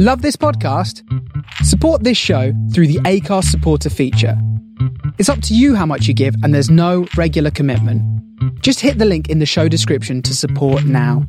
[0.00, 1.02] Love this podcast?
[1.64, 4.40] Support this show through the Acast supporter feature.
[5.18, 8.00] It's up to you how much you give, and there's no regular commitment.
[8.62, 11.26] Just hit the link in the show description to support now.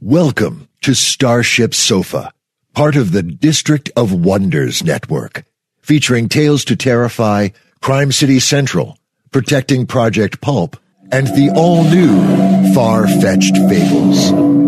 [0.00, 2.32] Welcome to Starship Sofa,
[2.74, 5.42] part of the District of Wonders network,
[5.80, 7.48] featuring Tales to Terrify,
[7.82, 8.98] Crime City Central,
[9.32, 10.76] Protecting Project Pulp,
[11.10, 14.65] and the all-new Far-Fetched Fables.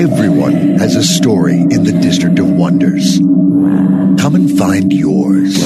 [0.00, 3.18] Everyone has a story in the District of Wonders.
[3.18, 5.62] Come and find yours.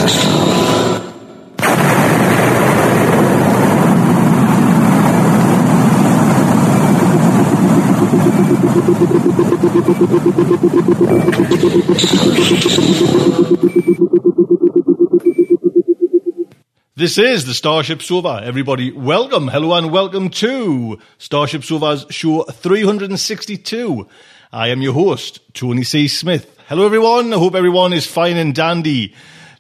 [16.96, 18.40] This is the Starship Sofa.
[18.44, 24.06] Everybody, welcome, hello, and welcome to Starship Sofa's show 362.
[24.52, 26.06] I am your host, Tony C.
[26.06, 26.56] Smith.
[26.68, 27.34] Hello, everyone.
[27.34, 29.12] I hope everyone is fine and dandy.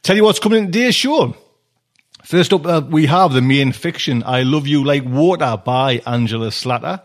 [0.04, 1.34] Tell you what's coming in today's show.
[2.22, 6.52] First up, uh, we have the main fiction, I Love You Like Water by Angela
[6.52, 7.02] Slatter.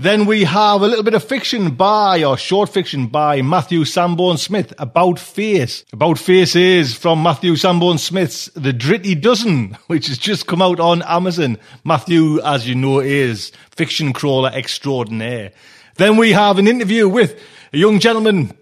[0.00, 4.36] Then we have a little bit of fiction by, or short fiction by Matthew Sanborn
[4.36, 5.84] Smith, About Face.
[5.92, 10.78] About Face is from Matthew Sanborn Smith's The Dritty Dozen, which has just come out
[10.78, 11.58] on Amazon.
[11.82, 15.50] Matthew, as you know, is fiction crawler extraordinaire.
[15.96, 17.36] Then we have an interview with
[17.72, 18.52] a young gentleman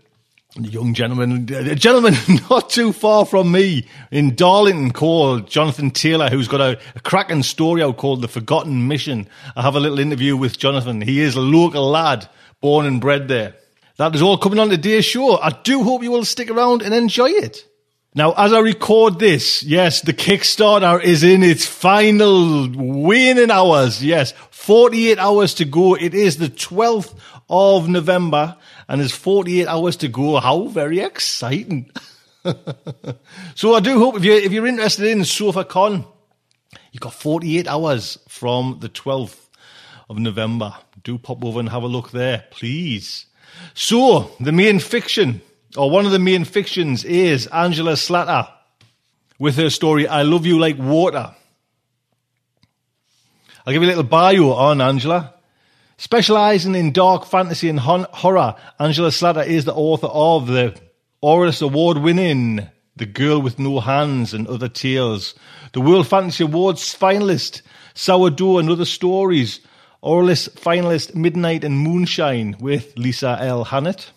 [0.65, 2.15] young gentleman, a gentleman
[2.51, 7.43] not too far from me in Darlington called Jonathan Taylor, who's got a, a, cracking
[7.43, 9.29] story out called The Forgotten Mission.
[9.55, 11.01] I have a little interview with Jonathan.
[11.01, 12.29] He is a local lad,
[12.61, 13.55] born and bred there.
[13.99, 15.39] That is all coming on today's show.
[15.39, 17.67] I do hope you will stick around and enjoy it.
[18.15, 24.03] Now, as I record this, yes, the Kickstarter is in its final waning hours.
[24.03, 25.95] Yes, 48 hours to go.
[25.95, 27.15] It is the 12th
[27.49, 28.57] of November
[28.89, 30.39] and there's 48 hours to go.
[30.39, 31.91] How very exciting.
[33.55, 36.06] so I do hope if you're, if you're interested in SofaCon,
[36.93, 39.49] you've got 48 hours from the 12th
[40.09, 40.75] of November.
[41.03, 43.27] Do pop over and have a look there, please.
[43.75, 45.41] So the main fiction,
[45.77, 48.49] or one of the main fictions is Angela Slatter
[49.39, 51.34] with her story, I Love You Like Water.
[53.66, 55.34] I'll give you a little bio on Angela.
[55.99, 60.79] Specializing in dark fantasy and horror, Angela Slatter is the author of the
[61.23, 65.34] Aurealis Award winning The Girl with No Hands and Other Tales,
[65.73, 67.62] the World Fantasy Awards finalist,
[67.95, 69.61] Sourdough and Other Stories,
[70.05, 73.65] Aurealis finalist Midnight and Moonshine with Lisa L.
[73.65, 74.11] Hannett,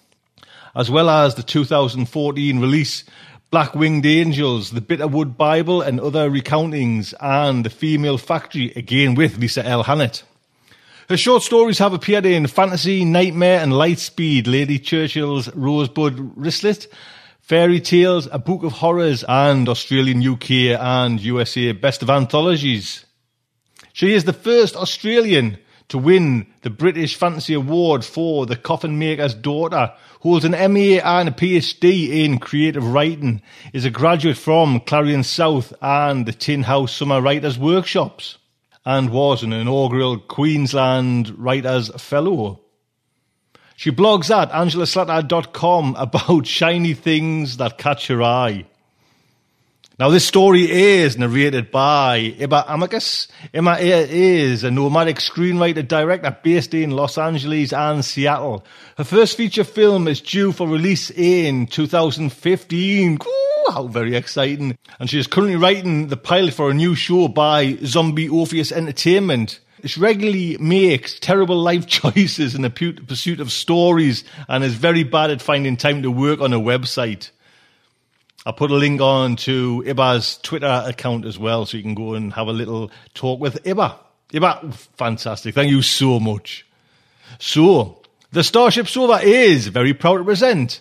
[0.75, 3.05] as well as the 2014 release
[3.51, 9.37] Black Winged Angels, The Bitterwood Bible and Other Recountings, and The Female Factory, again with
[9.37, 9.83] Lisa L.
[9.83, 10.23] Hannett.
[11.09, 16.85] Her short stories have appeared in Fantasy, Nightmare, and Lightspeed, Lady Churchill's Rosebud Wristlet,
[17.41, 23.05] Fearie Tales, A Book of Horrors, and Australian, UK, and USA Best of Anthologies.
[23.91, 29.33] She is the first Australian to win the British Fantasy Award for The Coffin Maker's
[29.33, 33.41] Daughter, holds an MA and a PhD in creative writing,
[33.73, 38.37] is a graduate from Clarion South and the Tin House Summer Writers Workshops
[38.85, 42.61] and was an inaugural Queensland Writers Fellow.
[43.75, 48.65] She blogs at angelaslatter.com about shiny things that catch her eye.
[49.99, 53.27] Now, this story is narrated by Ibba Armancas.
[53.53, 58.65] Emma is a nomadic screenwriter director based in Los Angeles and Seattle.
[58.97, 63.17] Her first feature film is due for release in 2015.
[63.21, 64.77] Ooh, how very exciting.
[65.01, 69.59] And she is currently writing the pilot for a new show by Zombie Orpheus Entertainment.
[69.83, 75.29] She regularly makes terrible life choices in the pursuit of stories and is very bad
[75.29, 77.31] at finding time to work on a website.
[78.45, 82.13] I'll put a link on to Ibba's Twitter account as well, so you can go
[82.13, 83.97] and have a little talk with Ibba.
[84.31, 85.55] Ibba, fantastic.
[85.55, 86.65] Thank you so much.
[87.37, 88.01] So,
[88.31, 90.79] the Starship Sofa is very proud to present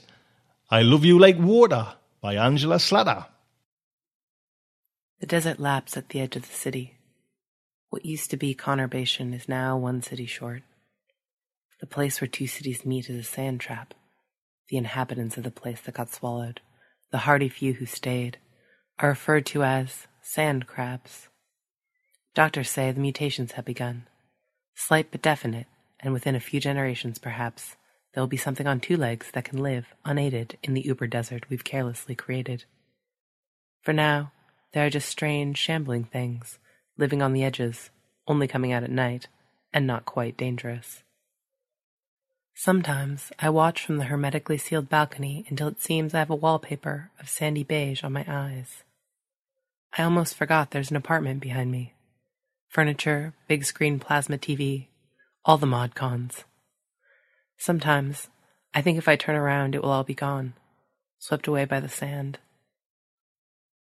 [0.70, 3.26] I Love You Like Water by Angela Slatter.
[5.20, 6.94] The desert laps at the edge of the city.
[7.90, 10.62] What used to be Conurbation is now one city short.
[11.80, 13.94] The place where two cities meet is a sand trap.
[14.68, 16.60] The inhabitants of the place that got swallowed
[17.10, 18.38] the hardy few who stayed,
[18.98, 21.28] are referred to as sand crabs.
[22.34, 24.06] Doctors say the mutations have begun,
[24.74, 25.66] slight but definite,
[26.00, 27.76] and within a few generations perhaps,
[28.12, 31.48] there will be something on two legs that can live unaided in the uber desert
[31.48, 32.64] we've carelessly created.
[33.82, 34.32] For now,
[34.72, 36.58] there are just strange, shambling things,
[36.96, 37.90] living on the edges,
[38.26, 39.28] only coming out at night,
[39.72, 41.02] and not quite dangerous.
[42.60, 47.12] Sometimes I watch from the hermetically sealed balcony until it seems I have a wallpaper
[47.20, 48.82] of sandy beige on my eyes.
[49.96, 51.94] I almost forgot there's an apartment behind me.
[52.66, 54.88] Furniture, big screen plasma TV,
[55.44, 56.42] all the mod cons.
[57.56, 58.26] Sometimes
[58.74, 60.54] I think if I turn around it will all be gone,
[61.20, 62.40] swept away by the sand.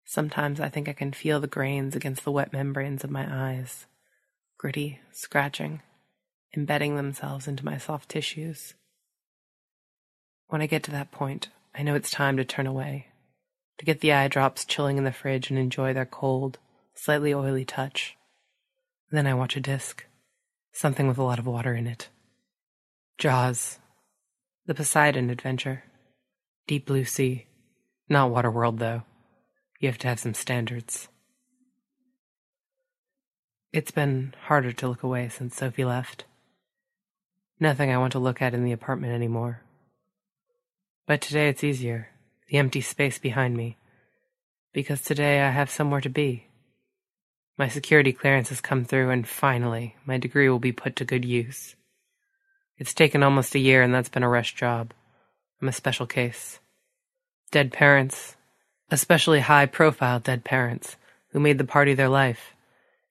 [0.06, 3.84] Sometimes I think I can feel the grains against the wet membranes of my eyes,
[4.56, 5.82] gritty, scratching
[6.56, 8.74] embedding themselves into my soft tissues.
[10.48, 13.06] When I get to that point, I know it's time to turn away,
[13.78, 16.58] to get the eye drops chilling in the fridge and enjoy their cold,
[16.94, 18.16] slightly oily touch.
[19.10, 20.04] Then I watch a disc,
[20.72, 22.08] something with a lot of water in it.
[23.18, 23.78] Jaws,
[24.66, 25.84] the Poseidon adventure,
[26.66, 27.46] Deep Blue Sea,
[28.08, 29.02] not Waterworld though.
[29.80, 31.08] You have to have some standards.
[33.72, 36.24] It's been harder to look away since Sophie left.
[37.62, 39.62] Nothing I want to look at in the apartment anymore.
[41.06, 42.08] But today it's easier,
[42.48, 43.76] the empty space behind me,
[44.72, 46.48] because today I have somewhere to be.
[47.56, 51.24] My security clearance has come through, and finally, my degree will be put to good
[51.24, 51.76] use.
[52.78, 54.92] It's taken almost a year, and that's been a rush job.
[55.60, 56.58] I'm a special case.
[57.52, 58.34] Dead parents,
[58.90, 60.96] especially high profile dead parents,
[61.30, 62.56] who made the party their life,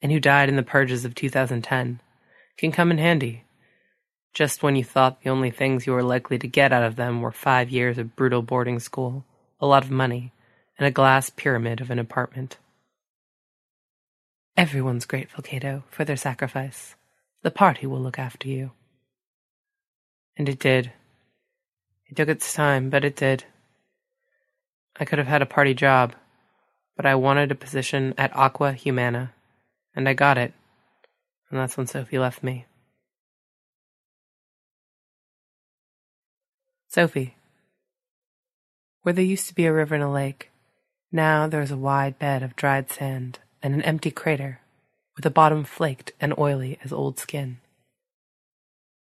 [0.02, 2.02] and who died in the purges of 2010,
[2.58, 3.46] can come in handy
[4.34, 7.22] just when you thought the only things you were likely to get out of them
[7.22, 9.26] were five years of brutal boarding school,
[9.60, 10.32] a lot of money,
[10.78, 12.58] and a glass pyramid of an apartment.
[14.56, 16.96] Everyone's grateful, Cato, for their sacrifice.
[17.42, 18.72] The party will look after you.
[20.38, 20.92] And it did.
[22.08, 23.46] It took its time, but it did.
[25.00, 26.14] I could have had a party job,
[26.96, 29.34] but I wanted a position at Aqua Humana,
[29.96, 30.54] and I got it.
[31.50, 32.66] And that's when Sophie left me.
[36.94, 37.38] Sophie.
[39.04, 40.52] Where there used to be a river and a lake,
[41.10, 44.60] now there is a wide bed of dried sand and an empty crater
[45.16, 47.60] with a bottom flaked and oily as old skin.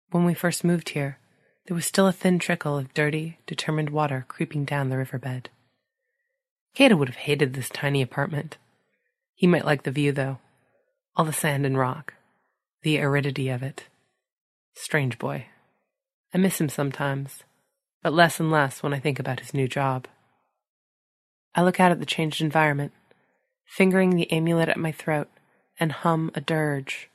[0.10, 1.20] When we first moved here,
[1.68, 5.52] there was still a thin trickle of dirty, determined water creeping down the riverbed.
[6.74, 8.58] Cato would have hated this tiny apartment.
[9.36, 10.40] He might like the view, though.
[11.16, 12.16] All the sand and rock.
[12.82, 13.84] The aridity of it.
[14.74, 15.46] Strange boy.
[16.34, 17.44] I miss him sometimes
[18.06, 20.08] but less and less when I think about his new job.
[21.56, 22.92] I look out at the changed environment,
[23.66, 25.28] fingering the amulet at my throat,
[25.80, 27.10] and hum a dirge.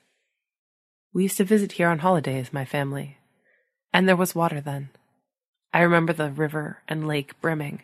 [1.14, 3.18] We used to visit here on holidays, my family,
[3.92, 4.88] and there was water then.
[5.72, 7.82] I remember the river and lake brimming.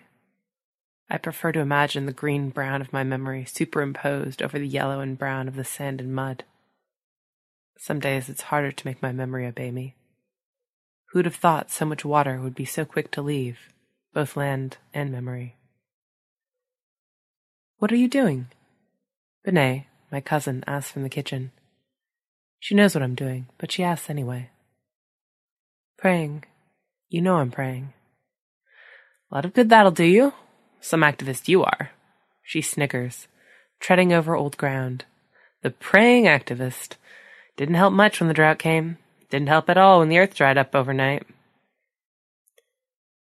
[1.09, 5.17] I prefer to imagine the green brown of my memory superimposed over the yellow and
[5.17, 6.43] brown of the sand and mud.
[7.79, 9.95] Some days it's harder to make my memory obey me.
[11.17, 13.71] Who'd have thought so much water would be so quick to leave,
[14.13, 15.57] both land and memory?
[17.79, 18.49] What are you doing?
[19.43, 21.53] Benet, my cousin, asks from the kitchen.
[22.61, 24.51] She knows what I'm doing, but she asks anyway.
[25.97, 26.45] Praying.
[27.09, 27.95] You know I'm praying.
[29.33, 30.35] A lot of good that'll do you.
[30.83, 31.93] Some activist you are.
[32.43, 33.27] She snickers,
[33.81, 35.07] treading over old ground.
[35.63, 36.97] The praying activist.
[37.57, 38.99] Didn't help much when the drought came.
[39.31, 41.27] Didn't help at all when the earth dried up overnight.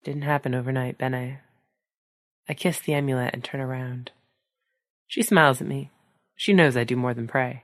[0.03, 1.39] Didn't happen overnight, Benet.
[2.47, 4.11] I kiss the amulet and turn around.
[5.07, 5.91] She smiles at me.
[6.35, 7.63] She knows I do more than pray.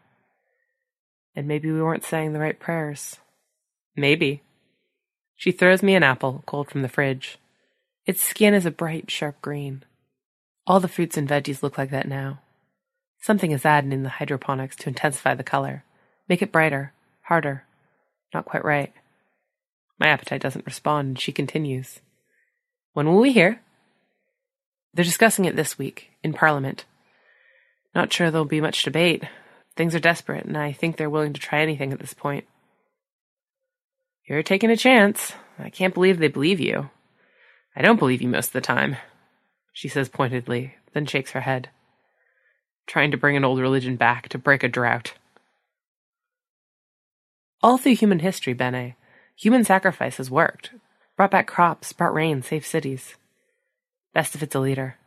[1.35, 3.17] And maybe we weren't saying the right prayers.
[3.95, 4.41] Maybe.
[5.35, 7.37] She throws me an apple, cold from the fridge.
[8.05, 9.83] Its skin is a bright, sharp green.
[10.65, 12.39] All the fruits and veggies look like that now.
[13.21, 15.83] Something is added in the hydroponics to intensify the color,
[16.27, 17.65] make it brighter, harder.
[18.33, 18.91] Not quite right.
[19.99, 21.99] My appetite doesn't respond, she continues.
[22.93, 23.61] When will we hear?
[24.93, 26.85] They're discussing it this week, in Parliament.
[27.95, 29.23] Not sure there'll be much debate.
[29.75, 32.45] Things are desperate, and I think they're willing to try anything at this point.
[34.27, 35.33] You're taking a chance.
[35.59, 36.89] I can't believe they believe you.
[37.75, 38.97] I don't believe you most of the time,
[39.73, 41.69] she says pointedly, then shakes her head.
[42.85, 45.13] Trying to bring an old religion back to break a drought.
[47.63, 48.95] All through human history, Benet,
[49.37, 50.71] human sacrifice has worked.
[51.15, 53.15] Brought back crops, brought rain, saved cities.
[54.13, 54.97] Best if it's a leader.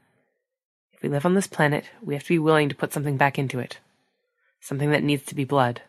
[0.95, 3.39] If we live on this planet, we have to be willing to put something back
[3.39, 3.79] into it.
[4.59, 5.83] Something that needs to be blood.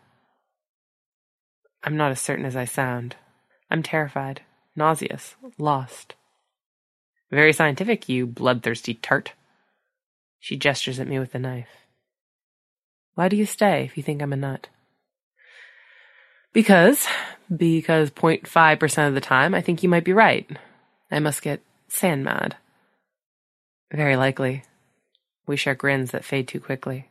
[1.86, 3.15] I'm not as certain as I sound.
[3.71, 4.41] I'm terrified,
[4.75, 6.15] nauseous, lost.
[7.31, 9.31] Very scientific, you bloodthirsty tart.
[10.41, 11.86] She gestures at me with the knife.
[13.15, 14.67] Why do you stay if you think I'm a nut?
[16.54, 17.08] Because,
[17.56, 20.50] because 0.5% of the time, I think you might be right.
[21.12, 22.56] I must get sand mad.
[23.92, 24.63] Very likely.
[25.46, 27.10] We share grins that fade too quickly.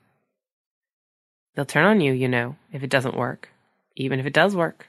[1.55, 3.49] They'll turn on you, you know, if it doesn't work.
[3.97, 4.88] Even if it does work.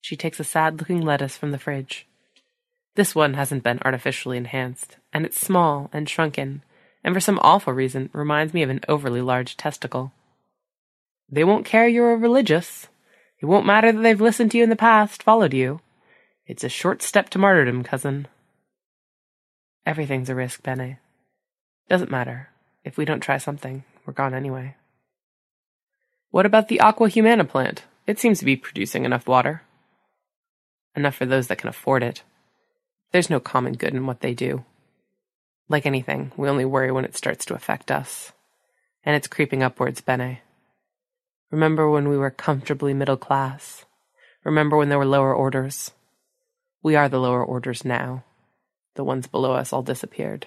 [0.00, 2.06] She takes a sad looking lettuce from the fridge.
[2.96, 6.62] This one hasn't been artificially enhanced, and it's small and shrunken,
[7.04, 10.12] and for some awful reason reminds me of an overly large testicle.
[11.30, 12.88] They won't care you're a religious.
[13.40, 15.80] It won't matter that they've listened to you in the past, followed you.
[16.46, 18.26] It's a short step to martyrdom, cousin.
[19.86, 20.98] Everything's a risk, Bene.
[21.88, 22.50] Doesn't matter.
[22.84, 24.76] If we don't try something, we're gone anyway.
[26.30, 27.84] What about the Aqua Humana plant?
[28.06, 29.62] It seems to be producing enough water.
[30.94, 32.22] Enough for those that can afford it.
[33.12, 34.64] There's no common good in what they do.
[35.68, 38.32] Like anything, we only worry when it starts to affect us.
[39.04, 40.40] And it's creeping upwards, Bene.
[41.50, 43.84] Remember when we were comfortably middle class?
[44.44, 45.90] Remember when there were lower orders?
[46.82, 48.24] We are the lower orders now.
[48.94, 50.46] The ones below us all disappeared.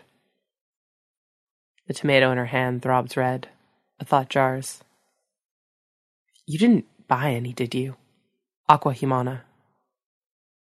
[1.88, 3.50] The tomato in her hand throbs red.
[4.00, 4.82] A thought jars.
[6.46, 7.96] You didn't buy any, did you?
[8.68, 9.44] Aqua Humana.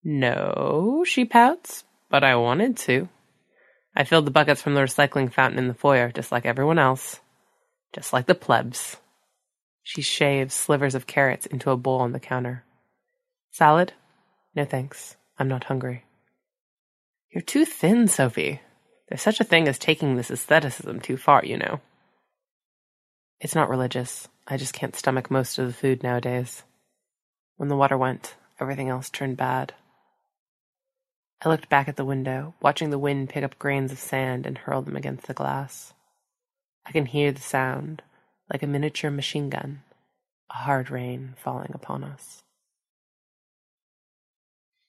[0.03, 3.09] No, she pouts, but I wanted to.
[3.95, 7.19] I filled the buckets from the recycling fountain in the foyer, just like everyone else.
[7.93, 8.97] Just like the plebs.
[9.83, 12.63] She shaves slivers of carrots into a bowl on the counter.
[13.51, 13.93] Salad?
[14.55, 15.15] No thanks.
[15.37, 16.05] I'm not hungry.
[17.31, 18.61] You're too thin, Sophie.
[19.07, 21.81] There's such a thing as taking this aestheticism too far, you know.
[23.39, 24.27] It's not religious.
[24.47, 26.63] I just can't stomach most of the food nowadays.
[27.57, 29.73] When the water went, everything else turned bad.
[31.43, 34.57] I looked back at the window, watching the wind pick up grains of sand and
[34.57, 35.93] hurl them against the glass.
[36.85, 38.03] I can hear the sound,
[38.51, 39.81] like a miniature machine gun,
[40.49, 42.43] a hard rain falling upon us.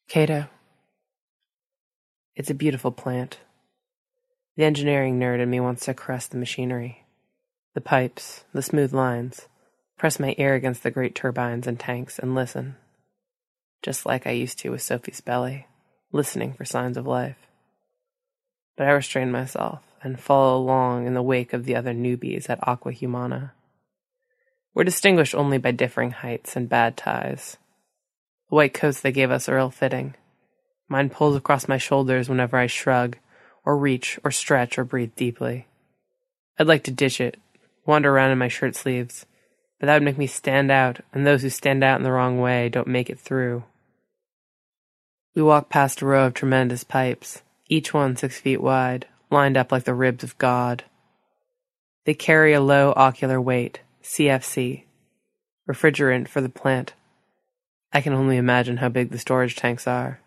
[0.08, 0.48] Cato.
[2.34, 3.38] It's a beautiful plant.
[4.56, 7.04] The engineering nerd in me wants to caress the machinery.
[7.74, 9.48] The pipes, the smooth lines,
[9.96, 12.76] press my ear against the great turbines and tanks and listen.
[13.82, 15.66] Just like I used to with Sophie's belly,
[16.10, 17.38] listening for signs of life.
[18.76, 22.66] But I restrain myself and follow along in the wake of the other newbies at
[22.66, 23.52] Aqua Humana.
[24.74, 27.58] We're distinguished only by differing heights and bad ties.
[28.48, 30.14] The white coats they gave us are ill fitting.
[30.88, 33.16] Mine pulls across my shoulders whenever I shrug,
[33.64, 35.66] or reach, or stretch, or breathe deeply.
[36.58, 37.38] I'd like to ditch it,
[37.86, 39.26] wander around in my shirt sleeves,
[39.78, 42.40] but that would make me stand out, and those who stand out in the wrong
[42.40, 43.64] way don't make it through.
[45.34, 49.72] We walk past a row of tremendous pipes, each one six feet wide, lined up
[49.72, 50.84] like the ribs of God.
[52.04, 54.84] They carry a low molecular weight, CFC,
[55.68, 56.92] refrigerant for the plant.
[57.92, 60.20] I can only imagine how big the storage tanks are.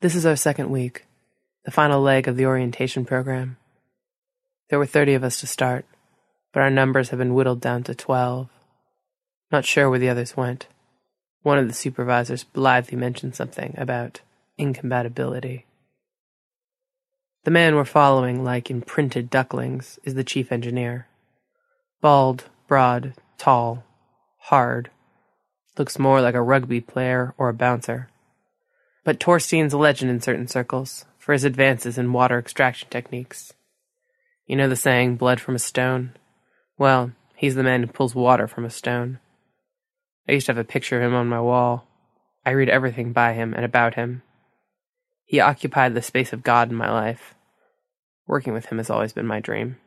[0.00, 1.06] This is our second week,
[1.64, 3.56] the final leg of the orientation program.
[4.68, 5.86] There were 30 of us to start
[6.54, 8.48] but our numbers have been whittled down to 12.
[9.50, 10.68] Not sure where the others went.
[11.42, 14.20] One of the supervisors blithely mentioned something about
[14.56, 15.66] incompatibility.
[17.44, 21.08] The man we're following, like imprinted ducklings, is the chief engineer.
[22.00, 23.84] Bald, broad, tall,
[24.38, 24.90] hard.
[25.76, 28.08] Looks more like a rugby player or a bouncer.
[29.04, 33.52] But Torstein's a legend in certain circles for his advances in water extraction techniques.
[34.46, 36.12] You know the saying, blood from a stone?
[36.78, 39.18] Well, he's the man who pulls water from a stone.
[40.26, 41.86] I used to have a picture of him on my wall.
[42.46, 44.22] I read everything by him and about him.
[45.34, 47.34] He occupied the space of God in my life.
[48.28, 49.78] Working with him has always been my dream.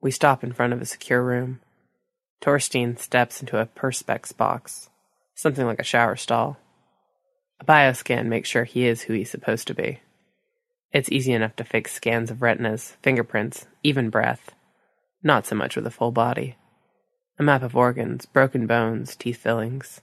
[0.00, 1.60] We stop in front of a secure room.
[2.40, 4.88] Torstein steps into a perspex box,
[5.34, 6.56] something like a shower stall.
[7.60, 10.00] A bioscan makes sure he is who he's supposed to be.
[10.90, 14.52] It's easy enough to fake scans of retinas, fingerprints, even breath.
[15.22, 16.56] Not so much with a full body.
[17.38, 20.00] A map of organs, broken bones, teeth fillings.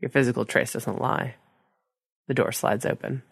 [0.00, 1.36] Your physical trace doesn't lie.
[2.28, 3.22] The door slides open.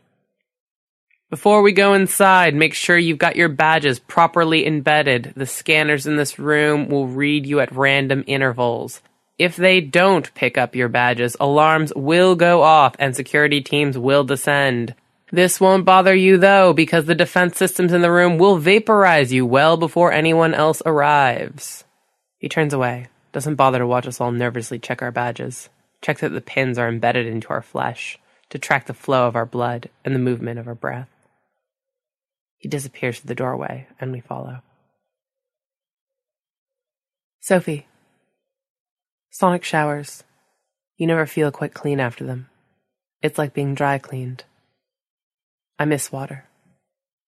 [1.30, 5.32] Before we go inside, make sure you've got your badges properly embedded.
[5.36, 9.00] The scanners in this room will read you at random intervals.
[9.38, 14.24] If they don't pick up your badges, alarms will go off and security teams will
[14.24, 14.94] descend.
[15.32, 19.44] This won't bother you though, because the defense systems in the room will vaporize you
[19.44, 21.84] well before anyone else arrives.
[22.38, 25.68] He turns away, doesn't bother to watch us all nervously check our badges,
[26.00, 28.18] check that the pins are embedded into our flesh,
[28.50, 31.08] to track the flow of our blood and the movement of our breath.
[32.58, 34.62] He disappears through the doorway, and we follow.
[37.40, 37.86] Sophie.
[39.30, 40.24] Sonic showers.
[40.96, 42.48] You never feel quite clean after them.
[43.22, 44.44] It's like being dry cleaned.
[45.78, 46.46] I miss water.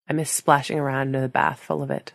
[0.08, 2.12] I miss splashing around in the bath full of it.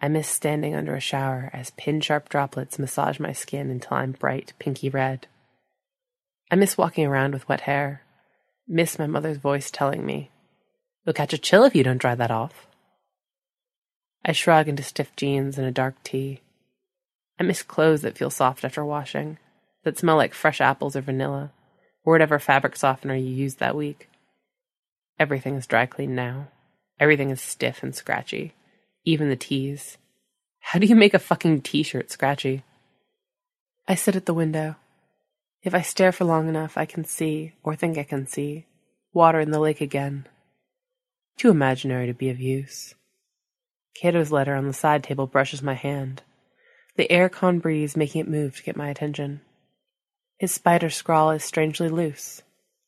[0.00, 4.12] I miss standing under a shower as pin sharp droplets massage my skin until I'm
[4.12, 5.28] bright pinky red.
[6.50, 8.02] I miss walking around with wet hair.
[8.66, 10.30] Miss my mother's voice telling me,
[11.04, 12.66] You'll catch a chill if you don't dry that off.
[14.24, 16.40] I shrug into stiff jeans and a dark tee.
[17.38, 19.38] I miss clothes that feel soft after washing,
[19.82, 21.52] that smell like fresh apples or vanilla,
[22.04, 24.08] or whatever fabric softener you used that week.
[25.18, 26.48] Everything is dry cleaned now.
[26.98, 28.54] Everything is stiff and scratchy.
[29.04, 29.98] Even the tees.
[30.60, 32.62] How do you make a fucking t shirt scratchy?
[33.86, 34.76] I sit at the window.
[35.64, 38.66] If I stare for long enough, I can see, or think I can see,
[39.14, 40.28] water in the lake again.
[41.38, 42.94] Too imaginary to be of use.
[43.94, 46.22] Cato's letter on the side table brushes my hand,
[46.96, 49.40] the aircon breeze making it move to get my attention.
[50.38, 52.42] His spider scrawl is strangely loose,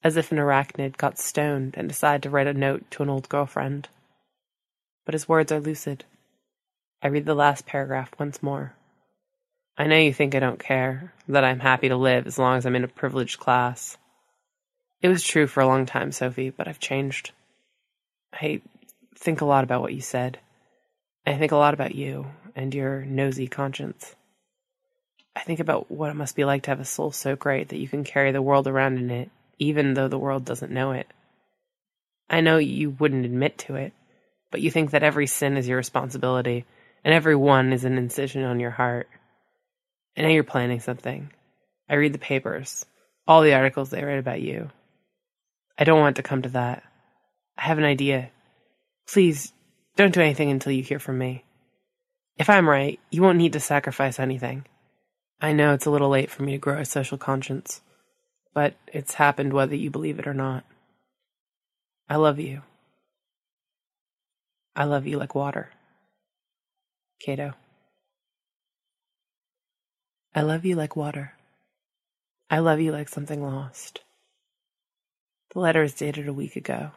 [0.04, 3.28] as if an arachnid got stoned and decided to write a note to an old
[3.30, 3.88] girlfriend.
[5.06, 6.04] But his words are lucid.
[7.02, 8.75] I read the last paragraph once more.
[9.78, 12.64] I know you think I don't care, that I'm happy to live as long as
[12.64, 13.99] I'm in a privileged class.
[15.02, 17.33] It was true for a long time, Sophie, but I've changed.
[18.33, 18.62] I
[19.14, 20.38] think a lot about what you said.
[21.26, 24.14] I think a lot about you and your nosy conscience.
[25.35, 27.78] I think about what it must be like to have a soul so great that
[27.78, 31.06] you can carry the world around in it, even though the world doesn't know it.
[32.30, 33.92] I know you wouldn't admit to it,
[34.50, 36.64] but you think that every sin is your responsibility,
[37.04, 39.09] and every one is an incision on your heart.
[40.16, 41.30] I know you're planning something.
[41.88, 42.87] I read the papers,
[43.26, 44.70] all the articles they write about you.
[45.78, 46.82] I don't want to come to that.
[47.58, 48.30] I have an idea.
[49.08, 49.52] Please
[49.96, 51.44] don't do anything until you hear from me.
[52.38, 54.64] If I'm right, you won't need to sacrifice anything.
[55.40, 57.82] I know it's a little late for me to grow a social conscience,
[58.54, 60.64] but it's happened whether you believe it or not.
[62.08, 62.62] I love you.
[64.75, 65.70] I love you like water.
[67.25, 67.54] Cato.
[70.36, 71.32] I love you like water.
[72.50, 74.00] I love you like something lost.
[75.54, 76.90] The letter is dated a week ago.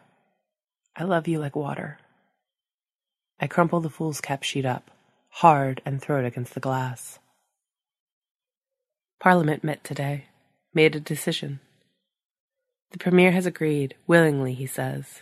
[0.93, 1.99] I love you like water.
[3.39, 4.91] I crumple the fool's cap sheet up,
[5.29, 7.17] hard, and throw it against the glass.
[9.21, 10.25] Parliament met today,
[10.73, 11.61] made a decision.
[12.91, 15.21] The Premier has agreed, willingly, he says.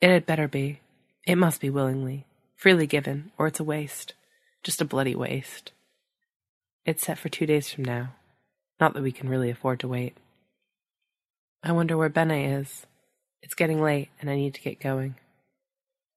[0.00, 0.80] It had better be.
[1.26, 2.24] It must be willingly,
[2.56, 4.14] freely given, or it's a waste.
[4.62, 5.72] Just a bloody waste.
[6.88, 8.14] It's set for two days from now.
[8.80, 10.16] Not that we can really afford to wait.
[11.62, 12.86] I wonder where Bene is.
[13.42, 15.16] It's getting late, and I need to get going.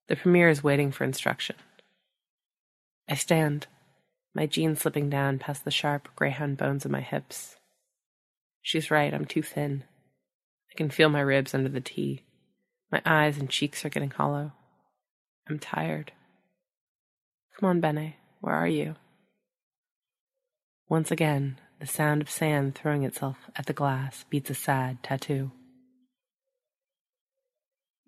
[0.07, 1.57] The Premier is waiting for instruction.
[3.09, 3.67] I stand,
[4.33, 7.57] my jeans slipping down past the sharp greyhound bones of my hips.
[8.61, 9.83] She's right, I'm too thin.
[10.71, 12.23] I can feel my ribs under the tee.
[12.89, 14.53] My eyes and cheeks are getting hollow.
[15.49, 16.13] I'm tired.
[17.59, 18.95] Come on, Bene, where are you?
[20.91, 25.49] Once again, the sound of sand throwing itself at the glass beats a sad tattoo.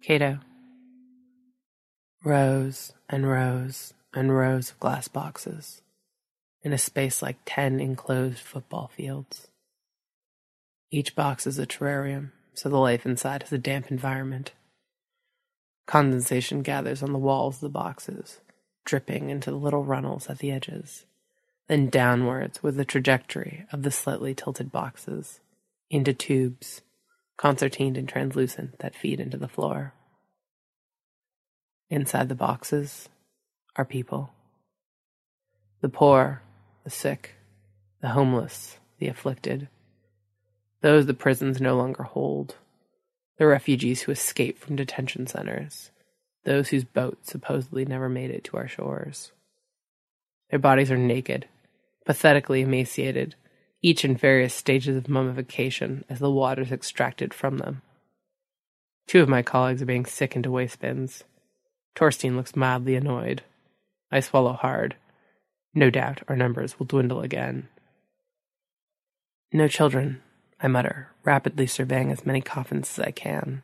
[0.01, 0.39] Cato,
[2.25, 5.81] rows and rows and rows of glass boxes
[6.61, 9.47] in a space like 10 enclosed football fields.
[10.91, 14.51] Each box is a terrarium, so the life inside has a damp environment.
[15.87, 18.41] Condensation gathers on the walls of the boxes,
[18.83, 21.05] dripping into the little runnels at the edges,
[21.67, 25.39] then downwards with the trajectory of the slightly tilted boxes
[25.89, 26.81] into tubes,
[27.37, 29.93] concertined and translucent, that feed into the floor.
[31.89, 33.09] Inside the boxes
[33.75, 34.31] are people.
[35.81, 36.41] The poor,
[36.83, 37.35] the sick,
[38.01, 39.67] the homeless, the afflicted.
[40.81, 42.55] Those the prisons no longer hold.
[43.37, 45.91] The refugees who escape from detention centers.
[46.43, 49.31] Those whose boats supposedly never made it to our shores.
[50.53, 51.47] Their bodies are naked,
[52.05, 53.33] pathetically emaciated,
[53.81, 57.81] each in various stages of mummification as the water is extracted from them.
[59.07, 61.23] Two of my colleagues are being sick into waste bins.
[61.95, 63.41] Torstein looks mildly annoyed.
[64.11, 64.95] I swallow hard.
[65.73, 67.67] No doubt our numbers will dwindle again.
[69.51, 70.21] No children,
[70.61, 73.63] I mutter, rapidly surveying as many coffins as I can.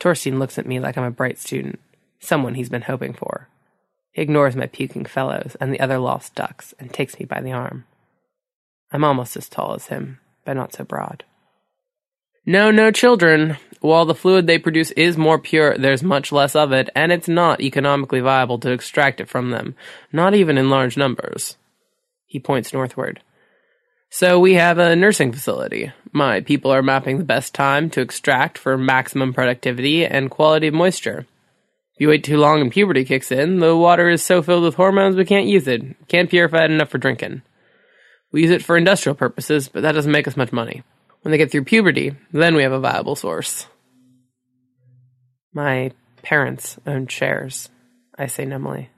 [0.00, 1.78] Torstein looks at me like I'm a bright student,
[2.18, 3.46] someone he's been hoping for.
[4.18, 7.84] Ignores my puking fellows and the other lost ducks and takes me by the arm.
[8.90, 11.22] I'm almost as tall as him, but not so broad.
[12.44, 13.58] No, no children.
[13.80, 17.28] While the fluid they produce is more pure, there's much less of it, and it's
[17.28, 19.76] not economically viable to extract it from them,
[20.12, 21.56] not even in large numbers.
[22.26, 23.20] He points northward.
[24.10, 25.92] So we have a nursing facility.
[26.10, 30.74] My people are mapping the best time to extract for maximum productivity and quality of
[30.74, 31.26] moisture.
[31.98, 34.76] If you wait too long and puberty kicks in, the water is so filled with
[34.76, 35.82] hormones we can't use it.
[36.06, 37.42] Can't purify it enough for drinking.
[38.30, 40.84] We use it for industrial purposes, but that doesn't make us much money.
[41.22, 43.66] When they get through puberty, then we have a viable source.
[45.52, 45.90] My
[46.22, 47.68] parents own shares,
[48.16, 48.90] I say numbly.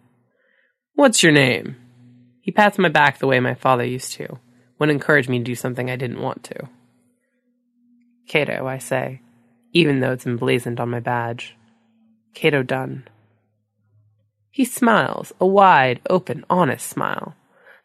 [0.93, 1.77] What's your name?
[2.43, 4.39] He pats my back the way my father used to,
[4.77, 6.69] when encouraged me to do something I didn't want to.
[8.29, 9.23] Cato, I say,
[9.73, 11.57] even though it's emblazoned on my badge.
[12.35, 13.09] Cato Dunn.
[14.51, 17.35] He smiles, a wide, open, honest smile,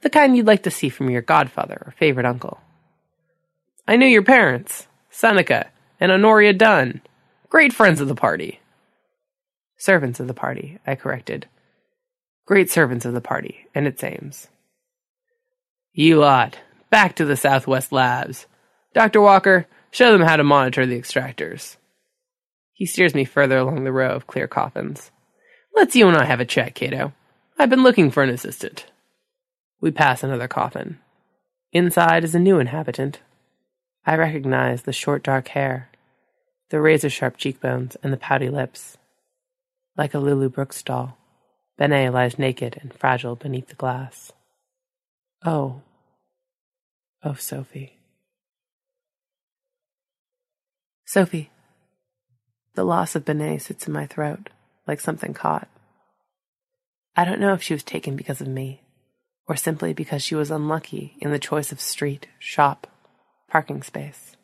[0.01, 2.59] the kind you'd like to see from your godfather or favorite uncle.
[3.87, 7.01] I knew your parents, Seneca and Honoria Dunn,
[7.49, 8.59] great friends of the party.
[9.77, 11.47] Servants of the party, I corrected.
[12.45, 14.47] Great servants of the party and its aims.
[15.93, 16.57] You lot,
[16.89, 18.47] back to the Southwest Labs.
[18.93, 19.21] Dr.
[19.21, 21.77] Walker, show them how to monitor the extractors.
[22.75, 25.09] He steers me further along the row of clear coffins.
[25.73, 27.13] Let's you and I have a chat, Cato.
[27.57, 28.85] I've been looking for an assistant.
[29.79, 30.99] We pass another coffin.
[31.71, 33.21] Inside is a new inhabitant.
[34.05, 35.89] I recognize the short dark hair,
[36.69, 38.97] the razor sharp cheekbones, and the pouty lips.
[39.97, 41.17] Like a Lulu Brooks doll,
[41.77, 44.33] Benet lies naked and fragile beneath the glass.
[45.45, 45.81] Oh.
[47.23, 47.97] Oh, Sophie.
[51.05, 51.51] Sophie.
[52.75, 54.49] The loss of Benet sits in my throat,
[54.85, 55.69] like something caught.
[57.15, 58.83] I don't know if she was taken because of me,
[59.47, 62.87] or simply because she was unlucky in the choice of street, shop,
[63.47, 64.35] parking space.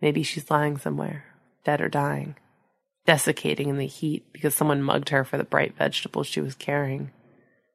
[0.00, 1.26] Maybe she's lying somewhere,
[1.62, 2.36] dead or dying,
[3.04, 7.10] desiccating in the heat because someone mugged her for the bright vegetables she was carrying,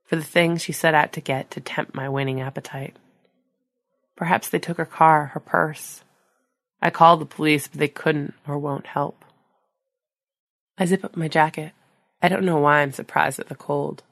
[0.06, 2.96] for the things she set out to get to tempt my waning appetite.
[4.16, 6.04] Perhaps they took her car, her purse,
[6.84, 9.24] I called the police, but they couldn't or won't help.
[10.78, 11.72] I zip up my jacket.
[12.22, 14.04] I don't know why I'm surprised at the cold.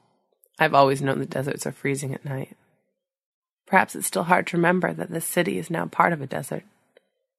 [0.58, 2.56] I've always known the deserts are freezing at night.
[3.66, 6.62] Perhaps it's still hard to remember that this city is now part of a desert,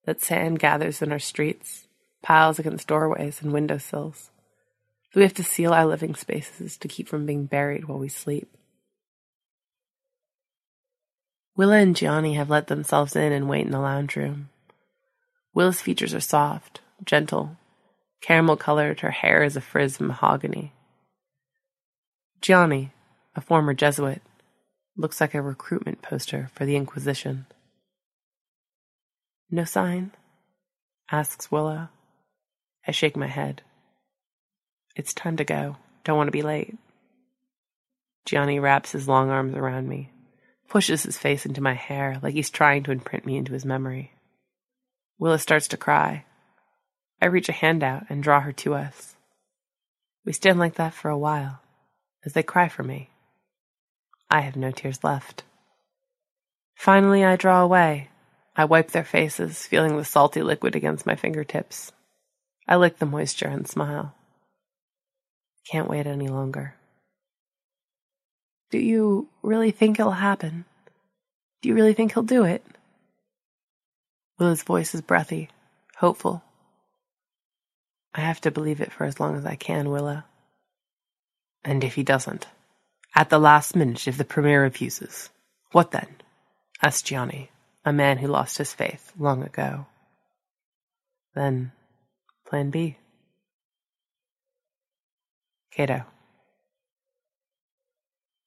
[0.06, 1.88] that sand gathers in our streets,
[2.22, 4.30] piles against doorways and windowsills.
[5.14, 8.10] That we have to seal our living spaces to keep from being buried while we
[8.10, 8.56] sleep.
[11.56, 14.50] Willa and Gianni have let themselves in and wait in the lounge room.
[15.54, 17.58] Willa's features are soft, gentle,
[18.22, 20.72] caramel colored, her hair is a frizz of mahogany.
[22.42, 22.92] Gianni,
[23.36, 24.22] a former Jesuit,
[24.98, 27.46] looks like a recruitment poster for the Inquisition.
[29.52, 30.12] No sign?
[31.12, 31.92] asks Willa.
[32.88, 33.62] I shake my head.
[34.96, 35.78] It's time to go.
[36.04, 36.78] Don't want to be late.
[38.26, 40.12] Gianni wraps his long arms around me,
[40.70, 44.13] pushes his face into my hair like he's trying to imprint me into his memory.
[45.24, 46.26] Willa starts to cry.
[47.22, 49.16] I reach a hand out and draw her to us.
[50.26, 51.62] We stand like that for a while,
[52.26, 53.10] as they cry for me.
[54.30, 55.44] I have no tears left.
[56.76, 58.10] Finally, I draw away.
[58.58, 61.94] I wipe their faces, feeling the salty liquid against my fingertips.
[62.68, 64.14] I lick the moisture and smile.
[65.72, 66.76] Can't wait any longer.
[68.72, 70.66] Do you really think it'll happen?
[71.62, 72.62] Do you really think he'll do it?
[74.40, 75.50] Willa's voice is breathy,
[75.98, 76.44] hopeful.
[78.16, 80.26] I have to believe it for as long as I can, Willa.
[81.64, 82.48] And if he doesn't?
[83.16, 85.30] At the last minute, if the Premier refuses?
[85.72, 86.08] What then?
[86.82, 87.52] asked Gianni,
[87.86, 89.86] a man who lost his faith long ago.
[91.36, 91.72] Then,
[92.46, 92.98] Plan B.
[95.72, 96.06] Cato.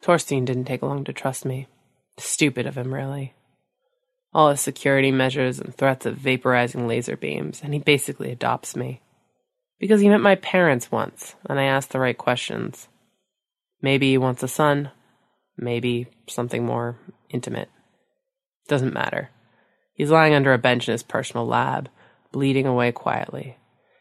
[0.03, 1.67] Torstein didn't take long to trust me.
[2.19, 3.35] Stupid of him, really
[4.37, 9.01] all his security measures and threats of vaporizing laser beams, and he basically adopts me.
[9.81, 12.87] Because he met my parents once, and I asked the right questions.
[13.81, 14.91] Maybe he wants a son,
[15.57, 16.99] maybe something more
[17.31, 17.71] intimate.
[18.69, 19.31] Doesn't matter.
[19.95, 21.89] He's lying under a bench in his personal lab,
[22.31, 23.57] bleeding away quietly,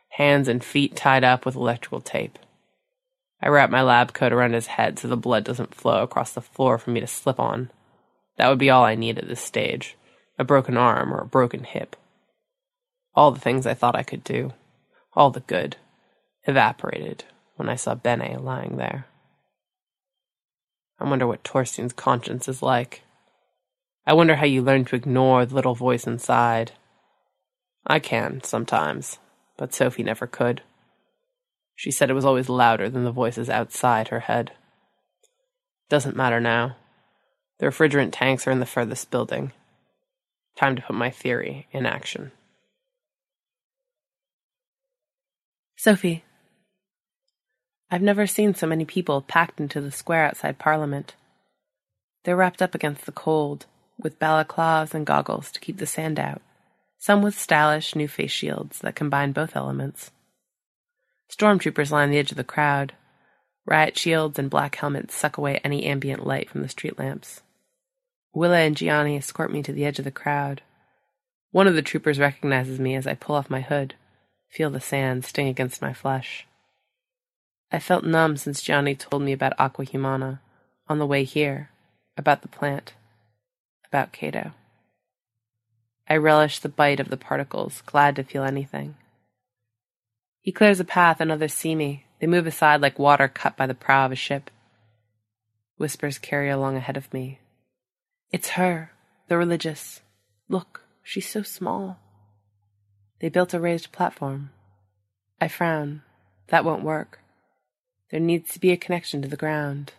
[0.10, 2.38] hands and feet tied up with electrical tape.
[3.42, 6.42] I wrap my lab coat around his head so the blood doesn't flow across the
[6.42, 7.72] floor for me to slip on.
[8.38, 9.96] That would be all I need at this stage
[10.38, 11.96] a broken arm or a broken hip.
[13.14, 14.54] All the things I thought I could do,
[15.14, 15.78] all the good,
[16.44, 17.24] evaporated
[17.56, 19.08] when I saw Benet lying there.
[21.00, 23.02] I wonder what Torstein's conscience is like.
[24.06, 26.74] I wonder how you learn to ignore the little voice inside.
[27.88, 29.20] I can, sometimes,
[29.58, 30.62] but Sophie never could.
[31.76, 34.52] She said it was always louder than the voices outside her head.
[35.90, 36.78] Doesn't matter now.
[37.60, 39.52] The refrigerant tanks are in the furthest building.
[40.56, 42.32] Time to put my theory in action.
[45.76, 46.24] Sophie,
[47.92, 51.16] I've never seen so many people packed into the square outside Parliament.
[52.24, 53.68] They're wrapped up against the cold,
[54.00, 56.42] with balaclavas and goggles to keep the sand out,
[56.98, 60.12] some with stylish new face shields that combine both elements.
[61.32, 62.94] Stormtroopers line the edge of the crowd.
[63.66, 67.42] Riot shields and black helmets suck away any ambient light from the street lamps.
[68.36, 70.62] Willa and Gianni escort me to the edge of the crowd.
[71.52, 73.96] One of the troopers recognizes me as I pull off my hood,
[74.50, 76.46] feel the sand sting against my flesh.
[77.72, 80.42] I felt numb since Gianni told me about Aqua Humana
[80.90, 81.70] on the way here,
[82.18, 82.94] about the plant,
[83.88, 84.52] about Cato.
[86.10, 88.96] I relish the bite of the particles, glad to feel anything.
[90.42, 92.04] He clears a path and others see me.
[92.20, 94.52] They move aside like water cut by the prow of a ship.
[95.78, 97.40] Whispers carry along ahead of me.
[98.32, 98.92] It's her,
[99.28, 100.02] the religious.
[100.50, 102.00] Look, she's so small.
[103.20, 104.52] They built a raised platform.
[105.40, 106.02] I frown.
[106.48, 107.20] That won't work.
[108.12, 109.94] There needs to be a connection to the ground.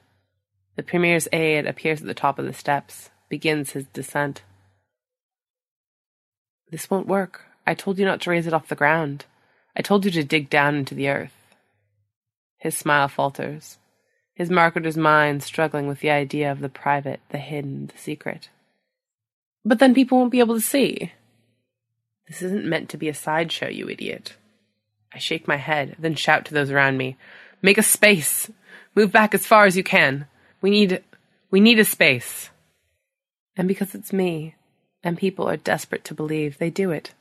[0.76, 4.42] The Premier's aide appears at the top of the steps, begins his descent.
[6.70, 7.46] This won't work.
[7.66, 9.24] I told you not to raise it off the ground.
[9.76, 11.34] I told you to dig down into the earth.
[12.58, 13.78] His smile falters,
[14.36, 18.50] his marketer's mind struggling with the idea of the private, the hidden, the secret.
[19.64, 21.12] But then people won't be able to see.
[22.28, 24.36] This isn't meant to be a sideshow, you idiot.
[25.12, 27.16] I shake my head, then shout to those around me
[27.62, 28.50] Make a space!
[28.94, 30.26] Move back as far as you can!
[30.60, 31.02] We need.
[31.50, 32.50] we need a space!
[33.56, 34.54] And because it's me,
[35.02, 37.14] and people are desperate to believe, they do it.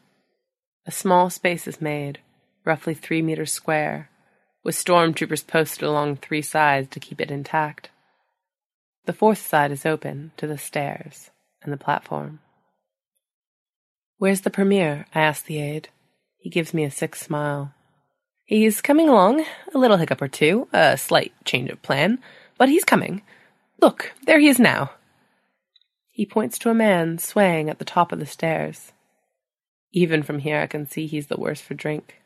[0.86, 2.20] A small space is made,
[2.66, 4.10] roughly three meters square,
[4.66, 7.92] with stormtroopers posted along three sides to keep it intact.
[9.06, 11.30] The fourth side is open to the stairs
[11.62, 12.40] and the platform.
[14.18, 15.06] Where's the Premier?
[15.14, 15.90] I ask the aide.
[16.38, 17.74] He gives me a sick smile.
[18.44, 22.18] He's coming along, a little hiccup or two, a slight change of plan,
[22.58, 23.22] but he's coming.
[23.80, 24.92] Look, there he is now.
[26.10, 28.94] He points to a man swaying at the top of the stairs.
[29.92, 32.22] Even from here, I can see he's the worse for drink.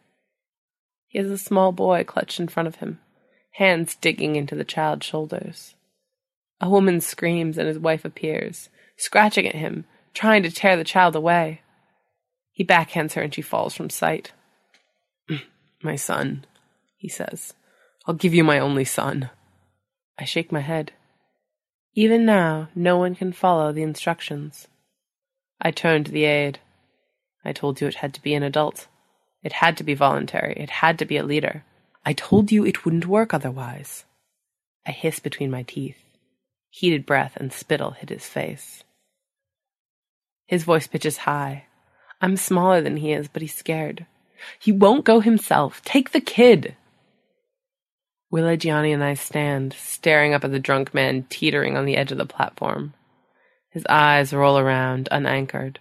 [1.10, 3.00] He has a small boy clutched in front of him,
[3.54, 5.74] hands digging into the child's shoulders.
[6.62, 11.16] A woman screams and his wife appears, scratching at him, trying to tear the child
[11.16, 11.62] away.
[12.52, 14.34] He backhands her and she falls from sight.
[15.28, 15.42] Mm,
[15.82, 16.46] my son,
[16.96, 17.54] he says.
[18.06, 19.32] I'll give you my only son.
[20.20, 20.92] I shake my head.
[21.96, 24.68] Even now, no one can follow the instructions.
[25.60, 26.60] I turn to the aide.
[27.44, 28.88] I told you it had to be an adult.
[29.44, 30.54] It had to be voluntary.
[30.58, 31.64] It had to be a leader.
[32.06, 34.06] I told you it wouldn't work otherwise.
[34.86, 35.98] I hiss between my teeth.
[36.70, 38.84] Heated breath and spittle hit his face.
[40.46, 41.66] His voice pitches high.
[42.22, 44.06] I'm smaller than he is, but he's scared.
[44.60, 45.82] He won't go himself.
[45.84, 46.76] Take the kid.
[48.32, 52.12] Willa, Gianni, and I stand, staring up at the drunk man teetering on the edge
[52.12, 52.94] of the platform.
[53.72, 55.80] His eyes roll around, unanchored.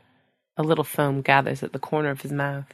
[0.56, 2.72] A little foam gathers at the corner of his mouth.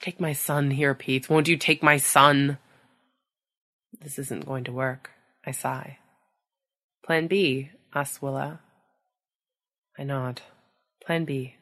[0.00, 1.28] Take my son, he repeats.
[1.28, 2.58] Won't you take my son?
[4.00, 5.10] This isn't going to work.
[5.44, 5.98] I sigh.
[7.04, 8.60] Plan B, asks Willa.
[9.98, 10.42] I nod.
[11.04, 11.56] Plan B.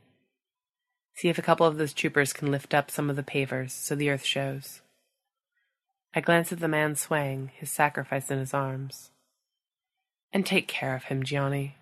[1.14, 3.94] See if a couple of those troopers can lift up some of the pavers so
[3.94, 4.82] the earth shows.
[6.14, 9.10] I glance at the man swaying, his sacrifice in his arms.
[10.32, 11.76] And take care of him, Gianni.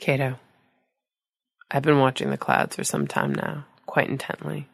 [0.00, 0.38] Cato,
[1.70, 3.66] I've been watching the clouds for some time now,
[3.98, 4.68] quite intently.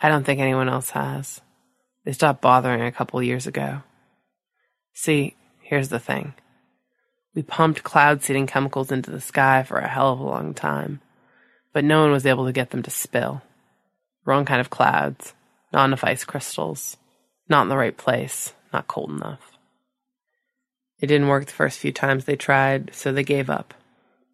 [0.00, 1.40] I don't think anyone else has.
[2.04, 3.82] They stopped bothering a couple years ago.
[4.92, 6.34] See, here's the thing.
[7.34, 11.00] We pumped cloud seeding chemicals into the sky for a hell of a long time
[11.74, 13.42] but no one was able to get them to spill.
[14.24, 15.34] Wrong kind of clouds,
[15.72, 16.96] not enough ice crystals,
[17.48, 19.58] not in the right place, not cold enough.
[21.00, 23.74] It didn't work the first few times they tried, so they gave up.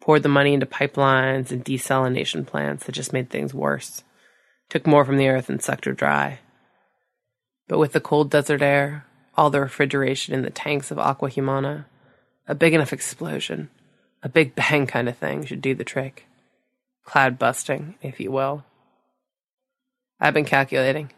[0.01, 4.03] Poured the money into pipelines and desalination plants that just made things worse.
[4.69, 6.39] Took more from the earth and sucked her dry.
[7.69, 9.05] But with the cold desert air,
[9.37, 11.85] all the refrigeration in the tanks of Aqua Humana,
[12.47, 13.69] a big enough explosion,
[14.21, 16.25] a big bang kind of thing should do the trick
[17.03, 18.63] cloud busting, if you will.
[20.19, 21.11] I've been calculating.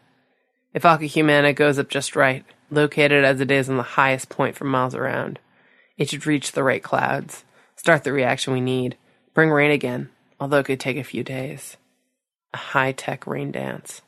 [0.72, 4.56] If Aqua Humana goes up just right, located as it is on the highest point
[4.56, 5.38] for miles around,
[5.96, 7.44] it should reach the right clouds,
[7.84, 8.96] start the reaction we need,
[9.34, 10.08] bring rain again,
[10.40, 11.76] although it could take a few days.
[12.54, 14.00] A high tech rain dance.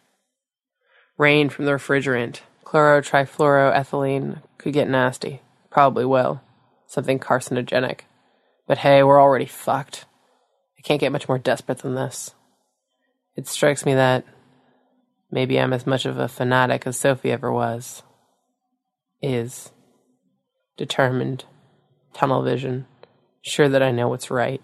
[1.18, 5.42] Rain from the refrigerant, chlorotrifluoroethylene, could get nasty.
[5.68, 6.40] Probably will.
[6.86, 8.00] something carcinogenic.
[8.66, 10.06] But hey, we're already fucked.
[10.78, 12.34] I can't get much more desperate than this.
[13.36, 14.24] It strikes me that
[15.30, 18.02] maybe I'm as much of a fanatic as Sophie ever was.
[19.20, 19.70] Is.
[20.78, 21.44] Determined.
[22.14, 22.86] Tunnel vision.
[23.46, 24.60] Sure that I know what's right.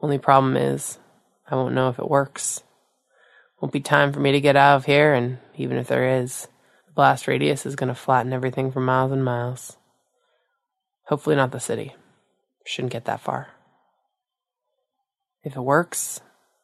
[0.00, 0.98] Only problem is,
[1.50, 2.62] I won't know if it works.
[3.60, 6.46] Won't be time for me to get out of here, and even if there is,
[6.86, 9.76] the blast radius is going to flatten everything for miles and miles.
[11.06, 11.96] Hopefully, not the city.
[12.64, 13.48] Shouldn't get that far.
[15.42, 16.20] If it works,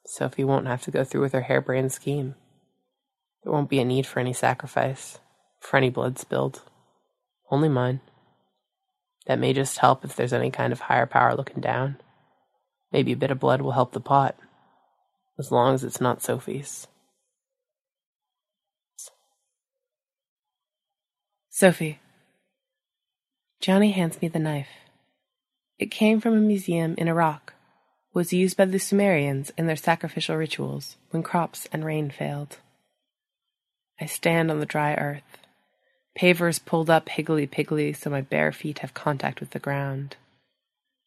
[0.06, 2.36] Sophie won't have to go through with her harebrained scheme.
[3.42, 5.18] There won't be a need for any sacrifice,
[5.58, 6.62] for any blood spilled.
[7.50, 8.00] Only mine.
[9.28, 11.98] That may just help if there's any kind of higher power looking down.
[12.90, 14.34] Maybe a bit of blood will help the pot,
[15.38, 16.86] as long as it's not Sophie's.
[21.50, 22.00] Sophie.
[23.60, 24.68] Johnny hands me the knife.
[25.78, 27.52] It came from a museum in Iraq,
[28.14, 32.58] was used by the Sumerians in their sacrificial rituals when crops and rain failed.
[34.00, 35.37] I stand on the dry earth.
[36.16, 40.16] Pavers pulled up higgledy-piggledy so my bare feet have contact with the ground.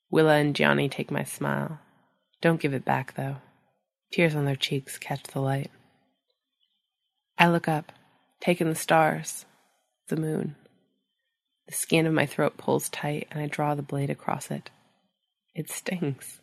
[0.09, 1.79] Willa and Johnny take my smile.
[2.41, 3.37] Don't give it back, though.
[4.11, 5.71] Tears on their cheeks catch the light.
[7.37, 7.91] I look up,
[8.39, 9.45] take in the stars,
[10.07, 10.55] the moon.
[11.67, 14.69] The skin of my throat pulls tight, and I draw the blade across it.
[15.55, 16.41] It stings.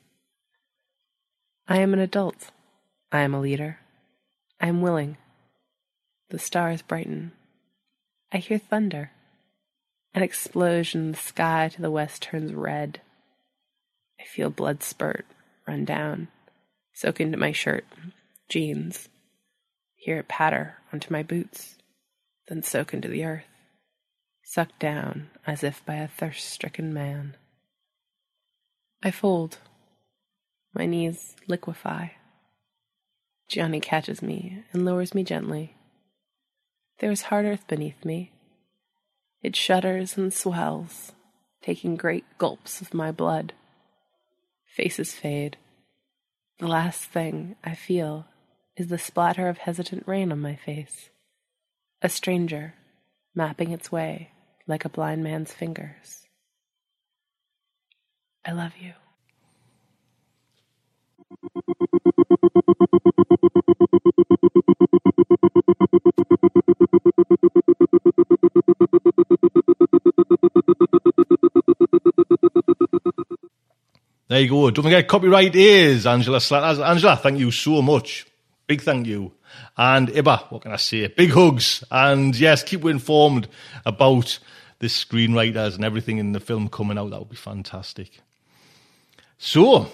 [1.67, 2.51] I am an adult.
[3.13, 3.79] I am a leader.
[4.61, 5.19] I am willing.
[6.31, 7.33] The stars brighten.
[8.33, 9.11] I hear thunder.
[10.15, 13.01] An explosion the sky to the west turns red.
[14.21, 15.27] I feel blood spurt,
[15.67, 16.29] run down,
[16.93, 17.85] soak into my shirt,
[18.49, 19.09] jeans,
[19.95, 21.77] hear it patter onto my boots,
[22.49, 23.45] then soak into the earth
[24.49, 27.37] sucked down as if by a thirst stricken man.
[29.03, 29.59] I fold.
[30.73, 32.09] My knees liquefy.
[33.51, 35.75] Johnny catches me and lowers me gently.
[36.99, 38.33] There is hard earth beneath me.
[39.41, 41.13] It shudders and swells,
[41.63, 43.53] taking great gulps of my blood.
[44.67, 45.57] Faces fade.
[46.59, 48.27] The last thing I feel
[48.77, 51.11] is the splatter of hesitant rain on my face.
[52.03, 52.75] A stranger
[53.33, 54.31] mapping its way
[54.67, 56.27] like a blind man's fingers.
[58.45, 58.95] I love you.
[74.39, 74.71] There you go.
[74.71, 76.79] Don't forget, copyright is Angela Slatter's.
[76.79, 78.25] Angela, thank you so much.
[78.69, 79.33] Big thank you.
[79.77, 81.09] And Ibba, what can I say?
[81.09, 81.83] Big hugs.
[81.91, 83.49] And yes, keep informed
[83.85, 84.39] about
[84.79, 87.11] the screenwriters and everything in the film coming out.
[87.11, 88.21] That would be fantastic.
[89.39, 89.89] So,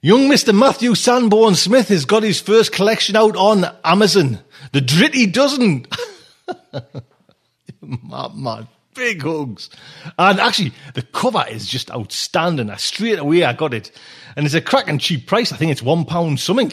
[0.00, 0.58] young Mr.
[0.58, 4.38] Matthew Sanborn Smith has got his first collection out on Amazon.
[4.72, 5.84] The Dritty Dozen.
[7.82, 8.68] mad, mad.
[8.96, 9.70] Big hugs.
[10.18, 12.70] And actually, the cover is just outstanding.
[12.70, 13.90] I straight away I got it.
[14.36, 15.52] And it's a cracking cheap price.
[15.52, 16.72] I think it's one pound something.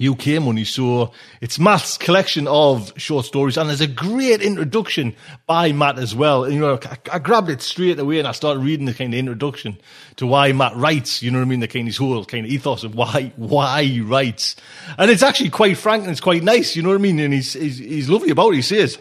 [0.00, 0.64] UK money.
[0.64, 5.14] So it's Matt's collection of short stories, and there's a great introduction
[5.46, 6.44] by Matt as well.
[6.44, 9.12] And, you know, I, I, grabbed it straight away and I started reading the kind
[9.12, 9.78] of introduction
[10.16, 11.22] to why Matt writes.
[11.22, 11.60] You know what I mean?
[11.60, 14.56] The kind of his whole kind of ethos of why why he writes,
[14.96, 16.74] and it's actually quite frank and it's quite nice.
[16.74, 17.18] You know what I mean?
[17.20, 18.56] And he's he's, he's lovely about it.
[18.56, 18.98] He says,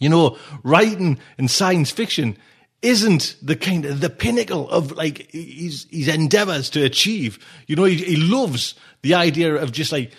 [0.00, 2.36] you know, writing in science fiction
[2.82, 7.38] isn't the kind of the pinnacle of like his his endeavors to achieve.
[7.66, 10.12] You know, he, he loves the idea of just like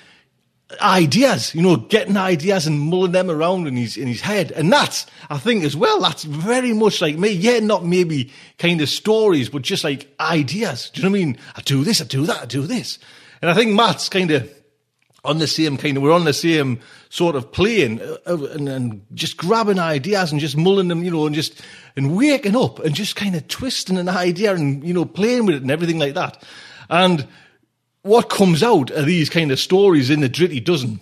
[0.81, 4.51] ideas, you know, getting ideas and mulling them around in his in his head.
[4.51, 7.29] And that's, I think, as well, that's very much like me.
[7.29, 10.89] Yeah, not maybe kind of stories, but just like ideas.
[10.89, 11.37] Do you know what I mean?
[11.55, 12.99] I do this, I do that, I do this.
[13.41, 14.51] And I think Matt's kind of
[15.27, 19.05] on the same kind of, we're on the same sort of plane uh, and, and
[19.13, 21.61] just grabbing ideas and just mulling them, you know, and just,
[21.95, 25.55] and waking up and just kind of twisting an idea and, you know, playing with
[25.55, 26.43] it and everything like that.
[26.89, 27.27] And,
[28.07, 31.01] what comes out are these kind of stories in the Dritty Dozen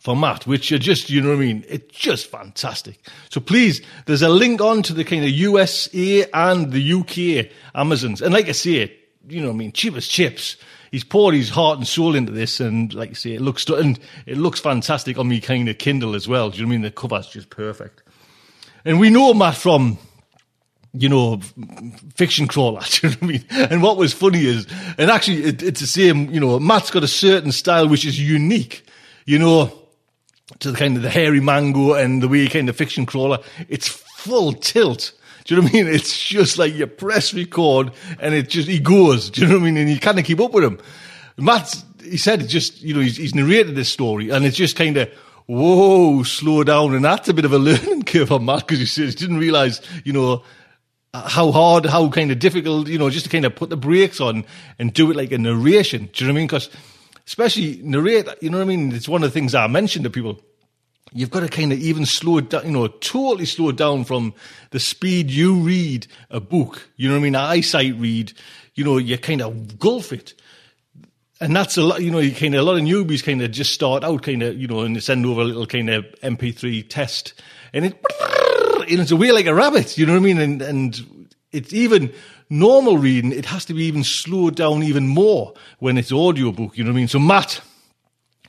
[0.00, 1.64] for Matt, which are just, you know what I mean?
[1.68, 2.98] It's just fantastic.
[3.28, 8.22] So please, there's a link on to the kind of USA and the UK Amazons.
[8.22, 8.96] And like I say,
[9.28, 9.72] you know what I mean?
[9.72, 10.56] Cheapest chips.
[10.92, 13.98] He's poured his heart and soul into this, and like I say, it looks and
[14.26, 16.50] it looks fantastic on me kind of Kindle as well.
[16.50, 16.82] Do you know what I mean?
[16.82, 18.02] The cover's just perfect.
[18.84, 19.98] And we know Matt from
[20.94, 21.40] you know,
[22.14, 22.82] fiction crawler.
[23.02, 23.44] you know what I mean?
[23.50, 24.66] And what was funny is,
[24.98, 28.20] and actually it, it's the same, you know, Matt's got a certain style which is
[28.20, 28.86] unique,
[29.24, 29.72] you know,
[30.58, 33.38] to the kind of the hairy mango and the way kind of fiction crawler.
[33.68, 35.12] It's full tilt.
[35.44, 35.86] Do you know what I mean?
[35.88, 39.30] It's just like you press record and it just, he goes.
[39.30, 39.76] Do you know what I mean?
[39.76, 40.78] And you kind of keep up with him.
[41.36, 44.96] Matt, he said, just, you know, he's, he's narrated this story and it's just kind
[44.96, 45.08] of,
[45.46, 46.94] whoa, slow down.
[46.94, 49.38] And that's a bit of a learning curve on Matt because he says, he didn't
[49.38, 50.42] realize, you know,
[51.14, 54.20] how hard, how kind of difficult, you know, just to kind of put the brakes
[54.20, 54.44] on
[54.78, 56.08] and do it like a narration.
[56.12, 56.46] Do you know what I mean?
[56.46, 56.70] Because
[57.26, 58.92] especially narrate, you know what I mean?
[58.92, 60.40] It's one of the things I mentioned to people.
[61.14, 64.04] You've got to kind of even slow it down, you know, totally slow it down
[64.04, 64.34] from
[64.70, 66.88] the speed you read a book.
[66.96, 67.36] You know what I mean?
[67.36, 68.32] Eyesight read,
[68.74, 70.34] you know, you kind of gulf it.
[71.40, 73.50] And that's a lot, you know, you kind of, a lot of newbies kind of
[73.50, 76.88] just start out kind of, you know, and send over a little kind of MP3
[76.88, 77.34] test
[77.72, 78.00] and it,
[78.88, 80.38] it's away like a rabbit, you know what I mean?
[80.38, 82.12] And, and it's even
[82.48, 86.84] normal reading, it has to be even slowed down even more when it's audiobook, you
[86.84, 87.08] know what I mean?
[87.08, 87.60] So Matt,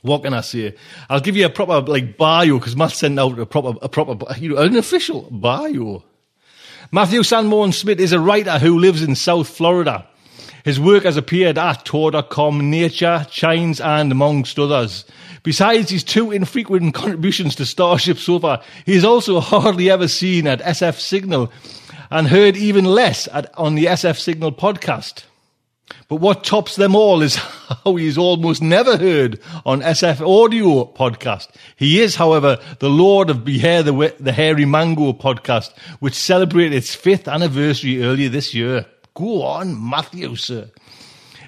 [0.04, 0.74] what can I say?
[1.08, 4.34] I'll give you a proper like bio because Matt sent out a proper, a proper,
[4.38, 6.04] you know, an official bio.
[6.92, 10.06] Matthew Sanborn Smith is a writer who lives in South Florida.
[10.62, 15.06] His work has appeared at Tor.com, Nature, Chizine, and amongst others.
[15.42, 20.60] Besides his two infrequent contributions to Starship Sofa, he is also hardly ever seen at
[20.60, 21.50] SF Signal
[22.10, 25.24] and heard even less at, on the SF Signal podcast.
[26.08, 27.36] But what tops them all is
[27.84, 31.48] how he is almost never heard on SF Audio podcast.
[31.76, 36.94] He is, however, the Lord of Behair the, the Hairy Mango podcast, which celebrated its
[36.94, 38.86] fifth anniversary earlier this year.
[39.14, 40.70] Go on, Matthew, sir.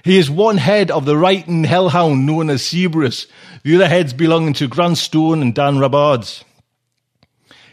[0.04, 3.26] He is one head of the Wrighton Hellhound known as Cerberus,
[3.64, 6.44] the other heads belonging to Grant Stone and Dan Robards.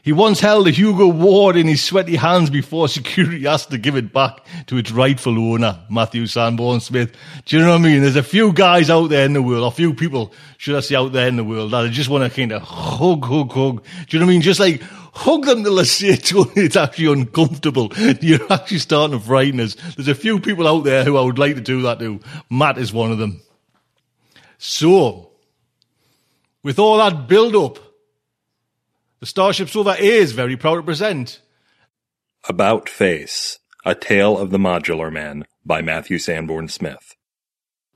[0.04, 3.96] He once held a Hugo Award in his sweaty hands before security asked to give
[3.96, 7.16] it back to its rightful owner, Matthew Sanborn Smith.
[7.46, 8.02] Do you know what I mean?
[8.02, 10.96] There's a few guys out there in the world, a few people, should I say,
[10.96, 13.86] out there in the world that I just want to kind of hug, hug, hug.
[14.08, 14.42] Do you know what I mean?
[14.42, 14.82] Just like
[15.14, 17.94] hug them till they say it's actually uncomfortable.
[18.20, 19.76] You're actually starting to frighten us.
[19.96, 22.20] There's a few people out there who I would like to do that to.
[22.50, 23.42] Matt is one of them.
[24.58, 25.30] So,
[26.62, 27.80] with all that build up,
[29.24, 31.40] the Starship Sofa is very proud to present
[32.50, 37.16] About Face, A Tale of the Modular Man by Matthew Sanborn Smith.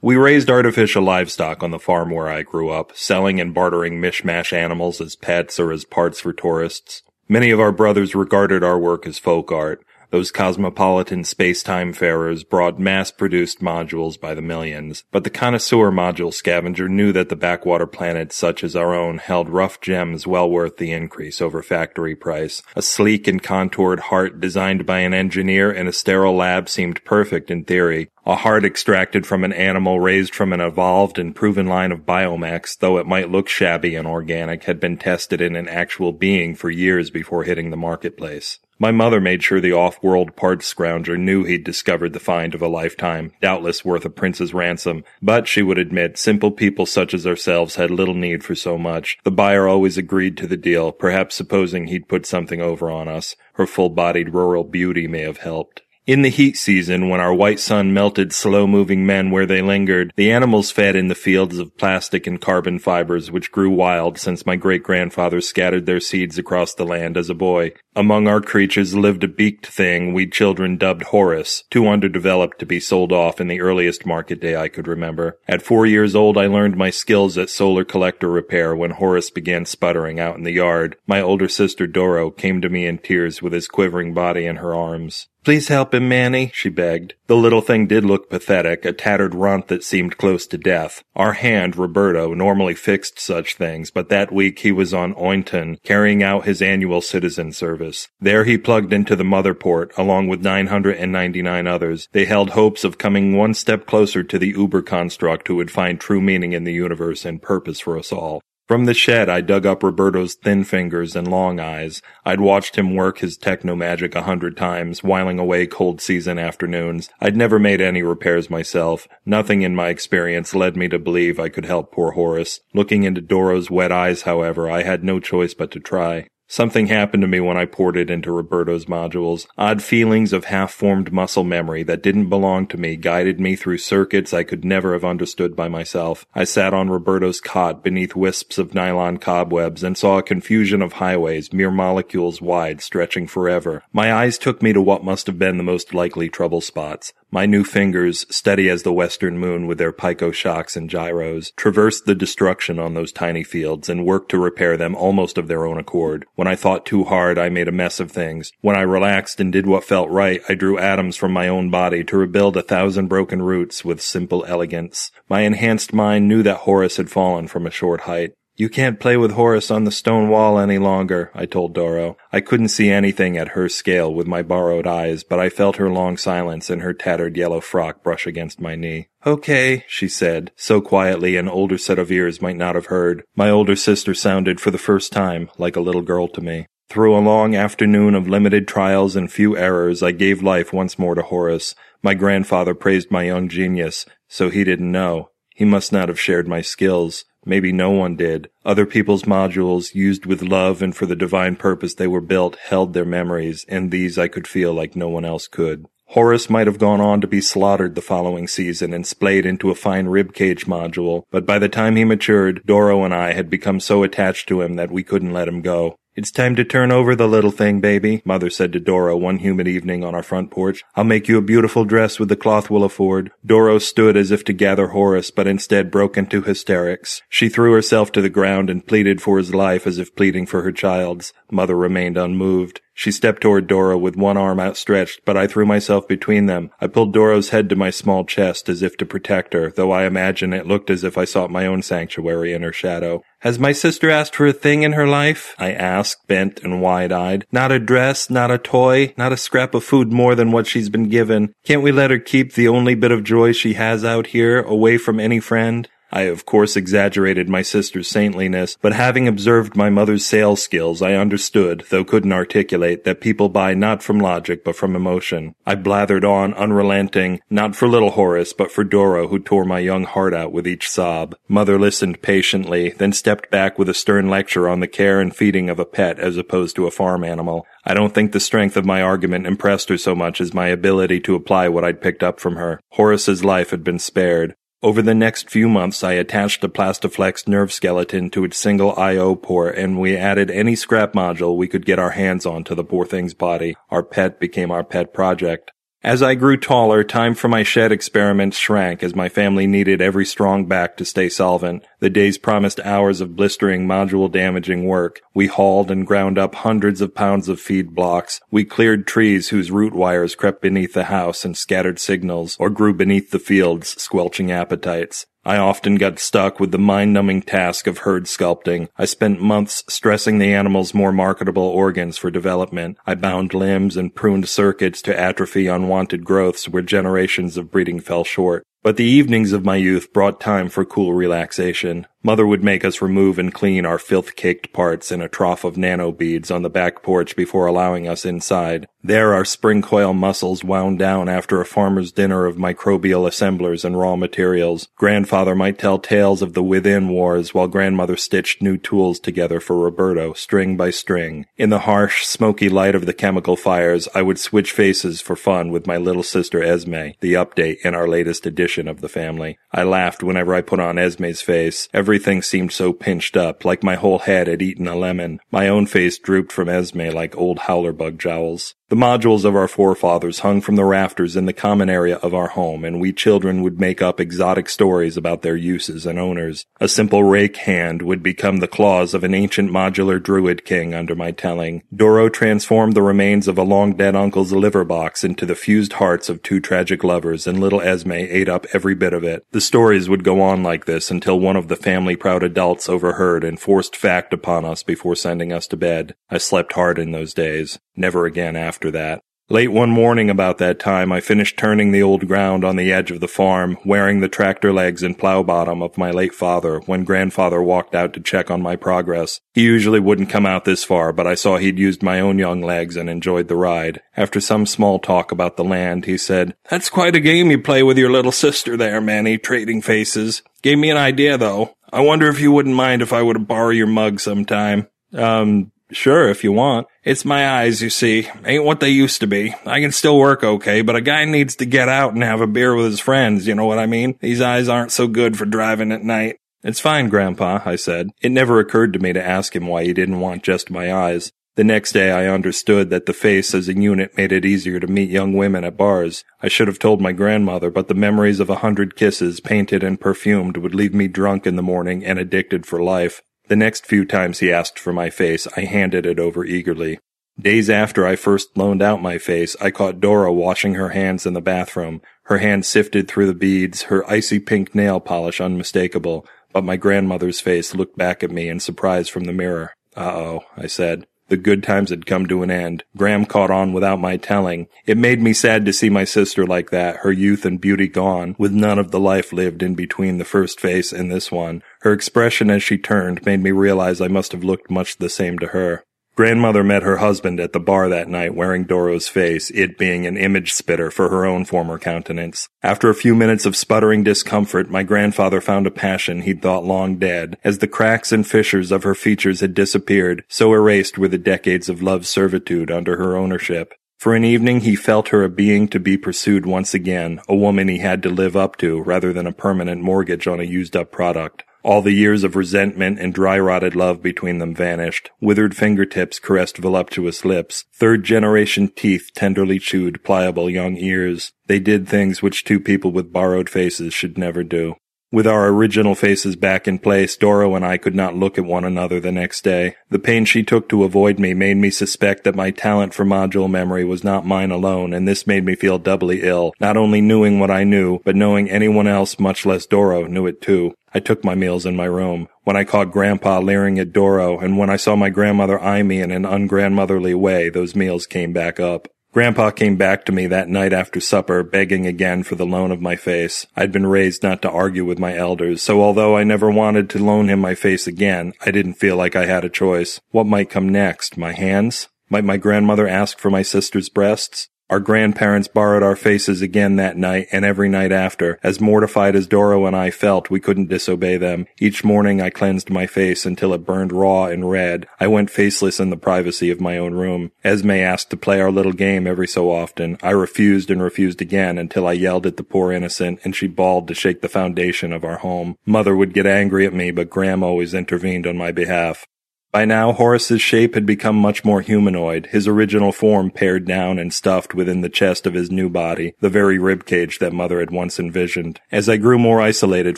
[0.02, 4.54] We raised artificial livestock on the farm where I grew up, selling and bartering mishmash
[4.54, 7.04] animals as pets or as parts for tourists.
[7.28, 12.80] Many of our brothers regarded our work as folk art, those cosmopolitan space-time farers brought
[12.80, 18.36] mass-produced modules by the millions, but the connoisseur module scavenger knew that the backwater planets
[18.36, 22.62] such as our own held rough gems well worth the increase over factory price.
[22.76, 27.52] A sleek and contoured heart designed by an engineer in a sterile lab seemed perfect
[27.52, 31.92] in theory, a heart extracted from an animal raised from an evolved and proven line
[31.94, 36.12] of biomax, though it might look shabby and organic, had been tested in an actual
[36.12, 38.60] being for years before hitting the marketplace.
[38.80, 42.68] My mother made sure the off-world parts scrounger knew he'd discovered the find of a
[42.68, 45.04] lifetime, doubtless worth a prince's ransom.
[45.20, 49.18] But, she would admit, simple people such as ourselves had little need for so much.
[49.24, 53.36] The buyer always agreed to the deal, perhaps supposing he'd put something over on us.
[53.54, 55.82] Her full-bodied rural beauty may have helped.
[56.08, 60.32] In the heat season, when our white sun melted slow-moving men where they lingered, the
[60.32, 64.56] animals fed in the fields of plastic and carbon fibers which grew wild since my
[64.56, 67.74] great-grandfather scattered their seeds across the land as a boy.
[67.94, 72.80] Among our creatures lived a beaked thing we children dubbed Horus, too underdeveloped to be
[72.80, 75.40] sold off in the earliest market day I could remember.
[75.46, 79.66] At four years old, I learned my skills at solar collector repair when Horus began
[79.66, 80.96] sputtering out in the yard.
[81.06, 84.74] My older sister Doro came to me in tears with his quivering body in her
[84.74, 85.28] arms.
[85.48, 87.14] Please help him, Manny, she begged.
[87.28, 91.06] The little thing did look pathetic, a tattered runt that seemed close to death.
[91.16, 96.22] Our hand, Roberto, normally fixed such things, but that week he was on Ointon, carrying
[96.22, 98.10] out his annual citizen service.
[98.20, 102.10] There he plugged into the mother port, along with 999 others.
[102.12, 105.98] They held hopes of coming one step closer to the uber construct who would find
[105.98, 108.42] true meaning in the universe and purpose for us all.
[108.68, 112.02] From the shed, I dug up Roberto's thin fingers and long eyes.
[112.26, 117.10] I'd watched him work his techno magic a hundred times, whiling away cold season afternoons.
[117.22, 119.08] I'd never made any repairs myself.
[119.26, 122.60] Nothing in my experience led me to believe I could help poor Horace.
[122.74, 126.28] Looking into Doro's wet eyes, however, I had no choice but to try.
[126.50, 129.48] Something happened to me when I poured it into Roberto's modules.
[129.58, 134.34] Odd feelings of half-formed muscle memory that didn't belong to me guided me through circuits
[134.34, 136.26] I could never have understood by myself.
[136.34, 140.94] I sat on Roberto's cot beneath wisps of nylon cobwebs and saw a confusion of
[140.94, 143.84] highways, mere molecules wide, stretching forever.
[143.92, 147.12] My eyes took me to what must have been the most likely trouble spots.
[147.30, 152.06] My new fingers, steady as the western moon with their pico shocks and gyros, traversed
[152.06, 155.78] the destruction on those tiny fields and worked to repair them almost of their own
[155.78, 156.26] accord.
[156.38, 158.52] When I thought too hard, I made a mess of things.
[158.62, 162.04] When I relaxed and did what felt right, I drew atoms from my own body
[162.04, 165.10] to rebuild a thousand broken roots with simple elegance.
[165.28, 168.34] My enhanced mind knew that Horace had fallen from a short height.
[168.60, 172.18] You can't play with Horace on the stone wall any longer, I told Doro.
[172.34, 175.92] I couldn't see anything at her scale with my borrowed eyes, but I felt her
[175.92, 179.10] long silence and her tattered yellow frock brush against my knee.
[179.28, 183.24] Okay, she said, so quietly an older set of ears might not have heard.
[183.36, 186.66] My older sister sounded for the first time like a little girl to me.
[186.90, 191.14] Through a long afternoon of limited trials and few errors, I gave life once more
[191.14, 191.76] to Horace.
[192.02, 195.30] My grandfather praised my young genius, so he didn't know.
[195.54, 197.24] He must not have shared my skills.
[197.48, 198.50] Maybe no one did.
[198.66, 202.94] Other people's modules, used with love and for the divine purpose they were built, held
[202.94, 205.86] their memories, and these I could feel like no one else could.
[206.08, 209.76] Horus might have gone on to be slaughtered the following season and splayed into a
[209.76, 214.04] fine ribcage module, but by the time he matured, Doro and I had become so
[214.04, 215.96] attached to him that we couldn't let him go.
[216.18, 219.68] It's time to turn over the little thing, baby, Mother said to Doro one humid
[219.68, 220.84] evening on our front porch.
[220.96, 223.32] I'll make you a beautiful dress with the cloth we'll afford.
[223.46, 227.22] Doro stood as if to gather Horace, but instead broke into hysterics.
[227.30, 230.64] She threw herself to the ground and pleaded for his life as if pleading for
[230.64, 231.34] her child's.
[231.52, 232.82] Mother remained unmoved.
[232.96, 236.72] She stepped toward Doro with one arm outstretched, but I threw myself between them.
[236.82, 240.06] I pulled Doro's head to my small chest as if to protect her, though I
[240.06, 243.22] imagine it looked as if I sought my own sanctuary in her shadow.
[243.48, 245.56] Has my sister asked for a thing in her life?
[245.58, 247.46] I asked, bent and wide-eyed.
[247.50, 250.90] Not a dress, not a toy, not a scrap of food more than what she's
[250.90, 251.54] been given.
[251.64, 254.98] Can't we let her keep the only bit of joy she has out here, away
[254.98, 255.88] from any friend?
[256.12, 261.14] I of course exaggerated my sister's saintliness, but having observed my mother's sales skills, I
[261.14, 265.56] understood, though couldn't articulate, that people buy not from logic, but from emotion.
[265.66, 270.06] I blathered on, unrelenting, not for little Horace, but for Doro, who tore my young
[270.06, 271.36] heart out with each sob.
[271.48, 275.70] Mother listened patiently, then stepped back with a stern lecture on the care and feeding
[275.70, 277.66] of a pet as opposed to a farm animal.
[277.86, 281.20] I don't think the strength of my argument impressed her so much as my ability
[281.22, 282.80] to apply what I'd picked up from her.
[282.92, 284.56] Horace's life had been spared.
[284.84, 289.36] Over the next few months, I attached a Plastiflex nerve skeleton to its single I.O.
[289.36, 292.84] port, and we added any scrap module we could get our hands on to the
[292.84, 293.76] poor thing's body.
[293.90, 295.72] Our pet became our pet project.
[296.08, 300.26] As I grew taller, time for my shed experiments shrank as my family needed every
[300.26, 301.84] strong back to stay solvent.
[302.00, 305.20] The days promised hours of blistering, module damaging work.
[305.34, 308.40] We hauled and ground up hundreds of pounds of feed blocks.
[308.50, 312.94] We cleared trees whose root wires crept beneath the house and scattered signals, or grew
[312.94, 315.26] beneath the fields, squelching appetites.
[315.48, 318.90] I often got stuck with the mind-numbing task of herd sculpting.
[318.98, 322.98] I spent months stressing the animal's more marketable organs for development.
[323.06, 328.26] I bound limbs and pruned circuits to atrophy unwanted growths where generations of breeding fell
[328.26, 328.66] short.
[328.84, 332.08] But the evenings of my youth brought time for cool relaxation.
[332.28, 336.12] Mother would make us remove and clean our filth-caked parts in a trough of nano
[336.12, 338.86] beads on the back porch before allowing us inside.
[339.02, 343.98] There our spring coil muscles wound down after a farmer's dinner of microbial assemblers and
[343.98, 344.90] raw materials.
[344.98, 349.78] Grandfather might tell tales of the within wars while grandmother stitched new tools together for
[349.78, 351.46] Roberto, string by string.
[351.56, 355.72] In the harsh, smoky light of the chemical fires, I would switch faces for fun
[355.72, 359.58] with my little sister Esme, the update in our latest edition of the family.
[359.72, 361.88] I laughed whenever I put on Esme's face.
[362.18, 365.40] Everything seemed so pinched up, like my whole head had eaten a lemon.
[365.52, 368.74] My own face drooped from Esme like old howlerbug jowls.
[368.90, 372.48] The modules of our forefathers hung from the rafters in the common area of our
[372.48, 376.66] home, and we children would make up exotic stories about their uses and owners.
[376.80, 381.16] A simple rake hand would become the claws of an ancient modular druid king under
[381.16, 381.84] my telling.
[381.94, 386.30] Doro transformed the remains of a long dead uncle's liver box into the fused hearts
[386.30, 389.46] of two tragic lovers, and little Esme ate up every bit of it.
[389.52, 393.44] The stories would go on like this until one of the family proud adults overheard
[393.44, 396.16] and forced fact upon us before sending us to bed.
[396.30, 397.80] I slept hard in those days.
[397.98, 399.22] Never again after that.
[399.50, 403.12] Late one morning about that time, I finished turning the old ground on the edge
[403.12, 407.06] of the farm, wearing the tractor legs and plow bottom of my late father, when
[407.06, 409.40] grandfather walked out to check on my progress.
[409.54, 412.62] He usually wouldn't come out this far, but I saw he'd used my own young
[412.62, 414.02] legs and enjoyed the ride.
[414.18, 417.84] After some small talk about the land, he said, That's quite a game you play
[417.84, 420.44] with your little sister there, Manny, trading faces.
[420.62, 421.74] Gave me an idea, though.
[421.94, 424.90] I wonder if you wouldn't mind if I were to borrow your mug sometime.
[425.14, 426.88] Um, Sure, if you want.
[427.08, 428.28] It's my eyes, you see.
[428.44, 429.56] Ain't what they used to be.
[429.66, 432.48] I can still work okay, but a guy needs to get out and have a
[432.48, 434.18] beer with his friends, you know what I mean?
[434.20, 436.36] These eyes aren't so good for driving at night.
[436.64, 438.10] It's fine, Grandpa, I said.
[438.22, 441.32] It never occurred to me to ask him why he didn't want just my eyes.
[441.56, 444.88] The next day I understood that the face as a unit made it easier to
[444.88, 446.26] meet young women at bars.
[446.42, 449.98] I should have told my grandmother, but the memories of a hundred kisses, painted and
[449.98, 453.22] perfumed, would leave me drunk in the morning and addicted for life.
[453.48, 457.00] The next few times he asked for my face, I handed it over eagerly.
[457.40, 461.34] Days after I first loaned out my face, I caught Doro washing her hands in
[461.34, 462.02] the bathroom.
[462.24, 467.40] Her hands sifted through the beads, her icy pink nail polish unmistakable, but my grandmother's
[467.40, 469.74] face looked back at me in surprise from the mirror.
[469.96, 471.06] Uh-oh, I said.
[471.30, 472.86] The good times had come to an end.
[472.96, 474.68] Gram caught on without my telling.
[474.86, 478.36] It made me sad to see my sister like that, her youth and beauty gone,
[478.40, 481.64] with none of the life lived in between the first face and this one.
[481.88, 485.40] Her expression as she turned made me realize I must have looked much the same
[485.40, 485.86] to her.
[486.18, 490.18] Grandmother met her husband at the bar that night wearing Doro's face, it being an
[490.18, 492.50] image spitter for her own former countenance.
[492.62, 496.98] After a few minutes of sputtering discomfort, my grandfather found a passion he'd thought long
[496.98, 497.38] dead.
[497.42, 501.70] As the cracks and fissures of her features had disappeared, so erased were the decades
[501.70, 503.74] of love servitude under her ownership.
[503.98, 507.70] For an evening he felt her a being to be pursued once again, a woman
[507.70, 510.92] he had to live up to rather than a permanent mortgage on a used up
[510.92, 511.46] product.
[511.64, 515.10] All the years of resentment and dry rotted love between them vanished.
[515.20, 517.66] Withered fingertips caressed voluptuous lips.
[517.74, 521.34] Third generation teeth tenderly chewed pliable young ears.
[521.48, 524.76] They did things which two people with borrowed faces should never do.
[525.10, 528.66] With our original faces back in place, Doro and I could not look at one
[528.66, 529.76] another the next day.
[529.90, 533.50] The pain she took to avoid me made me suspect that my talent for module
[533.50, 537.40] memory was not mine alone, and this made me feel doubly ill, not only knowing
[537.40, 540.74] what I knew, but knowing anyone else, much less Doro, knew it too.
[540.98, 542.28] I took my meals in my room.
[542.44, 546.02] When I caught Grandpa leering at Doro, and when I saw my grandmother eye me
[546.02, 548.88] in an ungrandmotherly way, those meals came back up.
[549.14, 552.82] Grandpa came back to me that night after supper, begging again for the loan of
[552.82, 553.46] my face.
[553.56, 557.04] I'd been raised not to argue with my elders, so although I never wanted to
[557.04, 560.02] loan him my face again, I didn't feel like I had a choice.
[560.10, 561.16] What might come next?
[561.16, 561.90] My hands?
[562.10, 564.50] Might my grandmother ask for my sister's breasts?
[564.70, 568.38] Our grandparents borrowed our faces again that night and every night after.
[568.44, 571.48] As mortified as Doro and I felt, we couldn't disobey them.
[571.58, 574.86] Each morning I cleansed my face until it burned raw and red.
[575.00, 577.32] I went faceless in the privacy of my own room.
[577.46, 579.98] Esme asked to play our little game every so often.
[580.04, 583.88] I refused and refused again until I yelled at the poor innocent and she bawled
[583.88, 585.58] to shake the foundation of our home.
[585.66, 589.06] Mother would get angry at me, but Gram always intervened on my behalf.
[589.52, 594.14] By now, Horace's shape had become much more humanoid, his original form pared down and
[594.14, 597.98] stuffed within the chest of his new body, the very ribcage that Mother had once
[597.98, 598.60] envisioned.
[598.72, 599.98] As I grew more isolated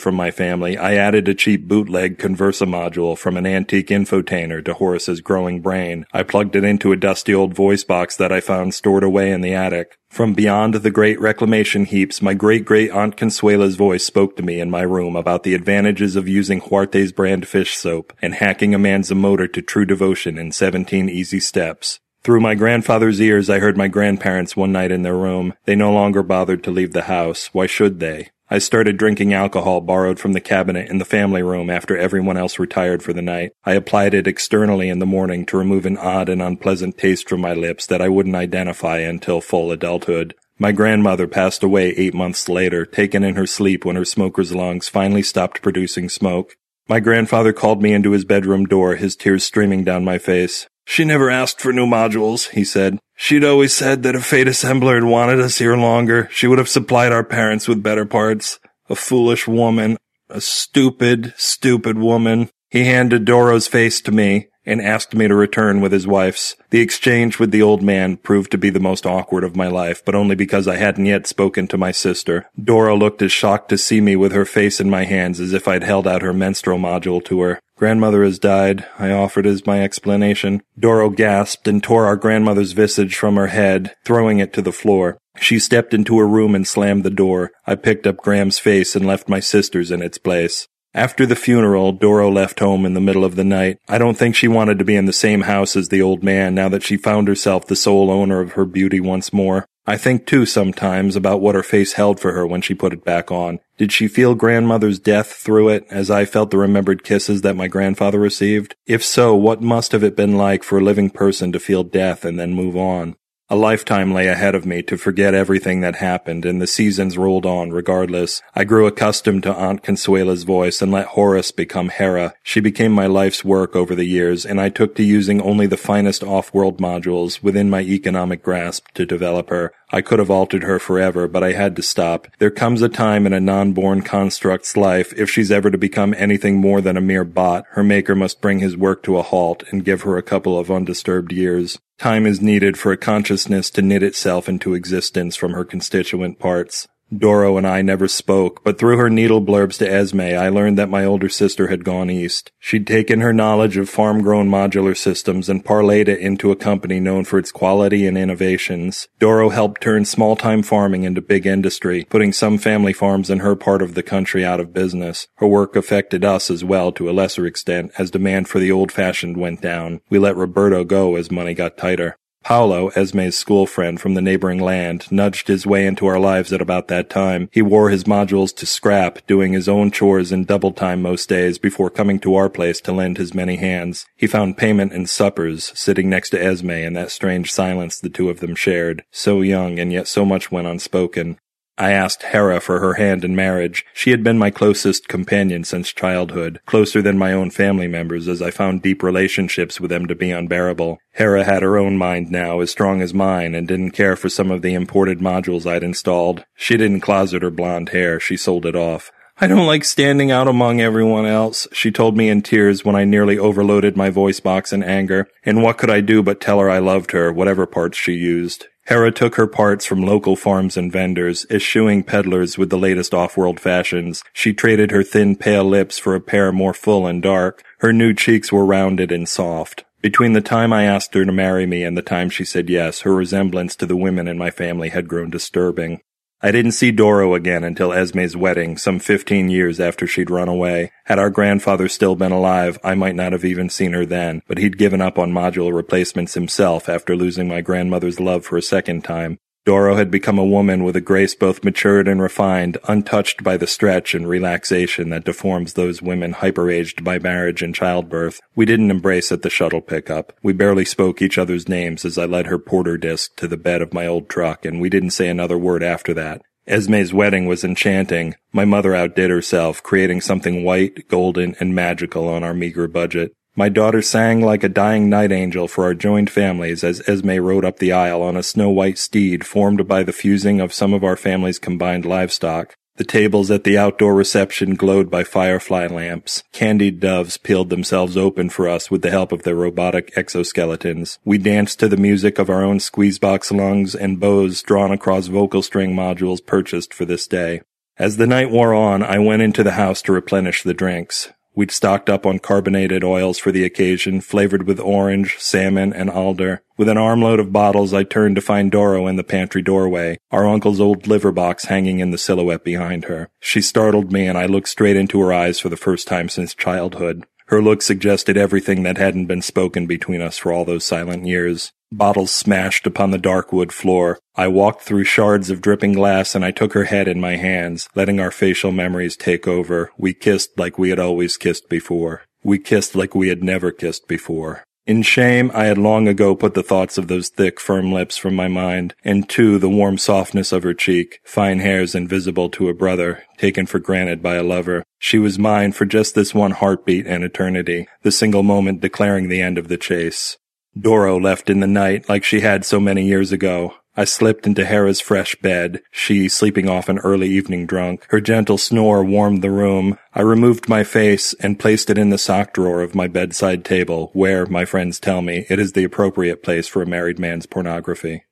[0.00, 4.74] from my family, I added a cheap bootleg Conversa module from an antique infotainer to
[4.74, 6.06] Horace's growing brain.
[6.12, 9.40] I plugged it into a dusty old voice box that I found stored away in
[9.40, 9.98] the attic.
[10.10, 14.58] From beyond the great reclamation heaps, my great great aunt Consuela's voice spoke to me
[14.58, 18.78] in my room about the advantages of using Huarte's brand fish soap and hacking a
[18.78, 22.00] man's motor to true devotion in 17 easy steps.
[22.24, 25.54] Through my grandfather's ears, I heard my grandparents one night in their room.
[25.64, 27.48] They no longer bothered to leave the house.
[27.52, 28.30] Why should they?
[28.52, 32.58] I started drinking alcohol borrowed from the cabinet in the family room after everyone else
[32.58, 33.52] retired for the night.
[33.64, 37.40] I applied it externally in the morning to remove an odd and unpleasant taste from
[37.40, 40.34] my lips that I wouldn't identify until full adulthood.
[40.58, 44.88] My grandmother passed away eight months later, taken in her sleep when her smoker's lungs
[44.88, 46.56] finally stopped producing smoke.
[46.88, 50.66] My grandfather called me into his bedroom door, his tears streaming down my face.
[50.84, 52.98] She never asked for new modules, he said.
[53.22, 56.70] She'd always said that if Fate Assembler had wanted us here longer, she would have
[56.70, 58.58] supplied our parents with better parts.
[58.88, 59.98] A foolish woman.
[60.30, 62.48] A stupid, stupid woman.
[62.70, 66.56] He handed Doro's face to me and asked me to return with his wife's.
[66.70, 70.02] The exchange with the old man proved to be the most awkward of my life,
[70.02, 72.48] but only because I hadn't yet spoken to my sister.
[72.62, 75.68] Doro looked as shocked to see me with her face in my hands as if
[75.68, 77.60] I'd held out her menstrual module to her.
[77.80, 80.62] Grandmother has died, I offered as my explanation.
[80.78, 85.16] Doro gasped and tore our grandmother's visage from her head, throwing it to the floor.
[85.40, 87.52] She stepped into her room and slammed the door.
[87.66, 90.68] I picked up Gram's face and left my sister's in its place.
[90.92, 93.78] After the funeral, Doro left home in the middle of the night.
[93.88, 96.54] I don't think she wanted to be in the same house as the old man
[96.54, 99.64] now that she found herself the sole owner of her beauty once more.
[99.86, 103.04] I think too sometimes about what her face held for her when she put it
[103.04, 103.58] back on.
[103.78, 107.66] Did she feel grandmother's death through it as I felt the remembered kisses that my
[107.66, 108.76] grandfather received?
[108.86, 112.24] If so, what must have it been like for a living person to feel death
[112.24, 113.16] and then move on?
[113.52, 117.44] A lifetime lay ahead of me to forget everything that happened, and the seasons rolled
[117.44, 118.40] on regardless.
[118.54, 122.34] I grew accustomed to Aunt Consuela's voice and let Horace become Hera.
[122.44, 125.76] She became my life's work over the years, and I took to using only the
[125.76, 129.72] finest off-world modules within my economic grasp to develop her.
[129.90, 132.28] I could have altered her forever, but I had to stop.
[132.38, 136.58] There comes a time in a non-born construct's life, if she's ever to become anything
[136.58, 139.84] more than a mere bot, her maker must bring his work to a halt and
[139.84, 141.80] give her a couple of undisturbed years.
[142.00, 146.88] Time is needed for a consciousness to knit itself into existence from her constituent parts.
[147.16, 150.88] Doro and I never spoke, but through her needle blurbs to Esme, I learned that
[150.88, 152.52] my older sister had gone east.
[152.58, 157.24] She'd taken her knowledge of farm-grown modular systems and parlayed it into a company known
[157.24, 159.08] for its quality and innovations.
[159.18, 163.82] Doro helped turn small-time farming into big industry, putting some family farms in her part
[163.82, 165.26] of the country out of business.
[165.36, 169.36] Her work affected us as well to a lesser extent as demand for the old-fashioned
[169.36, 170.00] went down.
[170.10, 172.16] We let Roberto go as money got tighter.
[172.42, 176.60] Paolo, Esme's school friend from the neighboring land, nudged his way into our lives at
[176.60, 177.48] about that time.
[177.52, 181.58] He wore his modules to scrap, doing his own chores in double time most days
[181.58, 184.06] before coming to our place to lend his many hands.
[184.16, 188.30] He found payment in suppers, sitting next to Esme in that strange silence the two
[188.30, 189.04] of them shared.
[189.12, 191.38] So young and yet so much went unspoken.
[191.80, 193.86] I asked Hera for her hand in marriage.
[193.94, 198.42] She had been my closest companion since childhood, closer than my own family members as
[198.42, 200.98] I found deep relationships with them to be unbearable.
[201.12, 204.50] Hera had her own mind now, as strong as mine, and didn't care for some
[204.50, 206.44] of the imported modules I'd installed.
[206.54, 209.10] She didn't closet her blonde hair, she sold it off.
[209.40, 213.06] I don't like standing out among everyone else, she told me in tears when I
[213.06, 215.28] nearly overloaded my voice box in anger.
[215.46, 218.66] And what could I do but tell her I loved her, whatever parts she used?
[218.86, 223.60] Hera took her parts from local farms and vendors, eschewing peddlers with the latest off-world
[223.60, 224.24] fashions.
[224.32, 227.62] She traded her thin, pale lips for a pair more full and dark.
[227.78, 229.84] Her new cheeks were rounded and soft.
[230.02, 233.00] Between the time I asked her to marry me and the time she said yes,
[233.02, 236.00] her resemblance to the women in my family had grown disturbing.
[236.42, 240.90] I didn't see Doro again until Esme's wedding, some 15 years after she'd run away.
[241.04, 244.56] Had our grandfather still been alive, I might not have even seen her then, but
[244.56, 249.04] he'd given up on modular replacements himself after losing my grandmother's love for a second
[249.04, 249.38] time.
[249.66, 253.66] Doro had become a woman with a grace both matured and refined, untouched by the
[253.66, 258.40] stretch and relaxation that deforms those women hyper-aged by marriage and childbirth.
[258.56, 260.32] We didn't embrace at the shuttle pickup.
[260.42, 263.82] We barely spoke each other's names as I led her porter disc to the bed
[263.82, 266.40] of my old truck, and we didn't say another word after that.
[266.66, 268.36] Esme's wedding was enchanting.
[268.52, 273.32] My mother outdid herself, creating something white, golden, and magical on our meager budget.
[273.56, 277.64] My daughter sang like a dying night angel for our joined families as Esme rode
[277.64, 281.16] up the aisle on a snow-white steed formed by the fusing of some of our
[281.16, 282.76] family's combined livestock.
[282.96, 286.42] The tables at the outdoor reception glowed by firefly lamps.
[286.52, 291.18] Candied doves peeled themselves open for us with the help of their robotic exoskeletons.
[291.24, 295.62] We danced to the music of our own squeezebox lungs and bows drawn across vocal
[295.62, 297.62] string modules purchased for this day.
[297.96, 301.30] As the night wore on, I went into the house to replenish the drinks.
[301.54, 306.62] We'd stocked up on carbonated oils for the occasion, flavored with orange, salmon, and alder.
[306.76, 310.46] With an armload of bottles, I turned to find Doro in the pantry doorway, our
[310.46, 313.30] uncle's old liver box hanging in the silhouette behind her.
[313.40, 316.54] She startled me, and I looked straight into her eyes for the first time since
[316.54, 317.26] childhood.
[317.50, 321.72] Her look suggested everything that hadn't been spoken between us for all those silent years.
[321.90, 324.20] Bottles smashed upon the dark wood floor.
[324.36, 327.88] I walked through shards of dripping glass and I took her head in my hands,
[327.96, 329.90] letting our facial memories take over.
[329.98, 332.22] We kissed like we had always kissed before.
[332.44, 334.62] We kissed like we had never kissed before.
[334.86, 338.34] In shame, I had long ago put the thoughts of those thick, firm lips from
[338.34, 342.74] my mind, and too the warm softness of her cheek, fine hairs invisible to a
[342.74, 344.84] brother, taken for granted by a lover.
[344.98, 349.42] She was mine for just this one heartbeat and eternity, the single moment declaring the
[349.42, 350.38] end of the chase.
[350.78, 353.74] Doro left in the night like she had so many years ago.
[353.96, 358.06] I slipped into Hera's fresh bed, she sleeping off an early evening drunk.
[358.10, 359.98] Her gentle snore warmed the room.
[360.14, 364.10] I removed my face and placed it in the sock drawer of my bedside table,
[364.12, 368.24] where, my friends tell me, it is the appropriate place for a married man's pornography.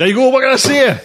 [0.00, 0.30] There you go.
[0.30, 0.98] What can I say?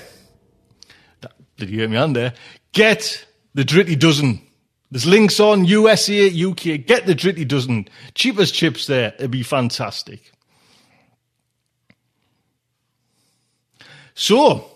[1.58, 2.34] Did you hear me on there?
[2.72, 4.42] Get the Dritty Dozen.
[4.90, 6.86] There's links on USA, UK.
[6.86, 7.90] Get the Dritty Dozen.
[8.14, 9.14] Cheapest chips there.
[9.20, 10.32] It'd be fantastic.
[14.14, 14.72] So,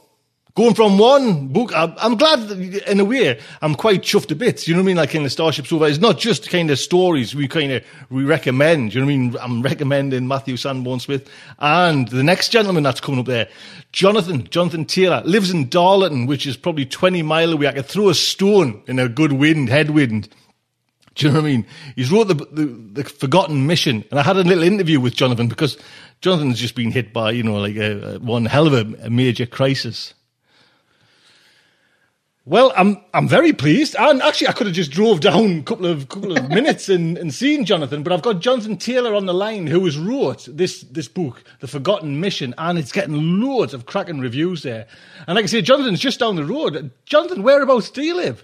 [0.59, 4.67] going from one book, I'm, I'm glad in a way, I'm quite chuffed a bit.
[4.67, 4.97] You know what I mean?
[4.97, 8.25] Like in the Starship Sofa, it's not just kind of stories we kind of, we
[8.25, 8.93] recommend.
[8.93, 9.37] You know what I mean?
[9.39, 11.29] I'm recommending Matthew Sanborn Smith
[11.59, 13.47] and the next gentleman that's coming up there,
[13.93, 17.67] Jonathan, Jonathan Taylor, lives in Darlington, which is probably 20 mile away.
[17.67, 20.27] I could throw a stone in a good wind, headwind.
[21.15, 21.65] Do you know what I mean?
[21.95, 25.47] He's wrote the, the, the Forgotten Mission, and I had a little interview with Jonathan
[25.47, 25.77] because
[26.19, 29.09] Jonathan's just been hit by you know like a, a one hell of a, a
[29.09, 30.15] major crisis.
[32.49, 35.85] Well, I'm I'm very pleased, and actually, I could have just drove down a couple
[35.85, 39.35] of couple of minutes and, and seen Jonathan, but I've got Jonathan Taylor on the
[39.35, 43.85] line, who has wrote this this book, The Forgotten Mission, and it's getting loads of
[43.85, 44.87] cracking reviews there.
[45.27, 46.89] And like I say, Jonathan's just down the road.
[47.05, 48.43] Jonathan, whereabouts do you live?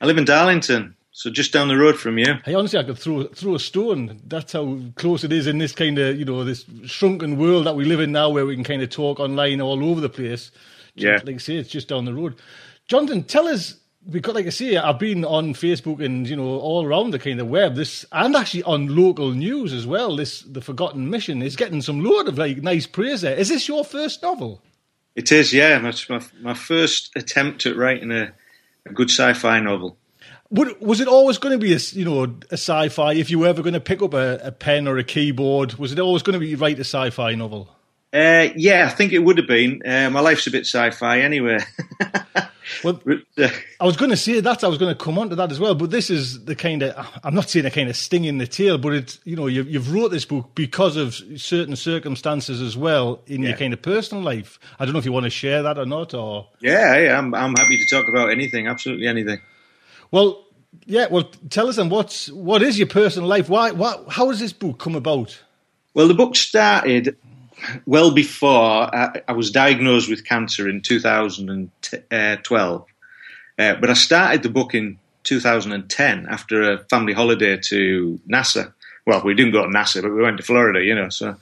[0.00, 2.34] I live in Darlington, so just down the road from you.
[2.44, 4.20] Hey, honestly, I could throw throw a stone.
[4.26, 7.76] That's how close it is in this kind of you know this shrunken world that
[7.76, 10.50] we live in now, where we can kind of talk online all over the place.
[10.96, 11.20] Yeah.
[11.24, 12.34] like I say, it's just down the road.
[12.88, 13.76] Jonathan, tell us
[14.08, 17.40] because, like I say, I've been on Facebook and you know all around the kind
[17.40, 17.74] of web.
[17.74, 20.16] This and actually on local news as well.
[20.16, 23.36] This the Forgotten Mission is getting some load of like nice praise there.
[23.36, 24.62] Is this your first novel?
[25.14, 25.78] It is, yeah.
[25.78, 28.32] That's my my first attempt at writing a,
[28.86, 29.96] a good sci-fi novel.
[30.50, 33.14] Would, was it always going to be a you know a sci-fi?
[33.14, 35.90] If you were ever going to pick up a, a pen or a keyboard, was
[35.90, 37.75] it always going to be write a sci-fi novel?
[38.12, 39.82] Uh, yeah, I think it would have been.
[39.86, 41.58] Uh, my life's a bit sci-fi anyway.
[42.82, 43.00] Well,
[43.38, 43.48] uh,
[43.80, 45.60] I was going to say that I was going to come on to that as
[45.60, 48.38] well, but this is the kind of I'm not saying a kind of sting in
[48.38, 52.60] the tail, but it's you know you've, you've wrote this book because of certain circumstances
[52.60, 53.50] as well in Yeah.
[53.50, 54.58] your kind of personal life.
[54.80, 57.32] I don't know if you want to share that or not, or yeah, yeah, I'm
[57.36, 59.40] I'm happy to talk about anything, absolutely anything.
[60.10, 60.44] well,
[60.86, 63.48] yeah, well, tell us then what's what is your personal life?
[63.48, 65.40] Why, why how has this book come about?
[65.94, 67.16] Well, the book started
[67.86, 72.86] well before I, I was diagnosed with cancer in 2012.
[73.58, 78.72] Uh, but I started the book in 2010 after a family holiday to NASA.
[79.06, 81.08] Well, we didn't go to NASA, but we went to Florida, you know.
[81.08, 81.36] So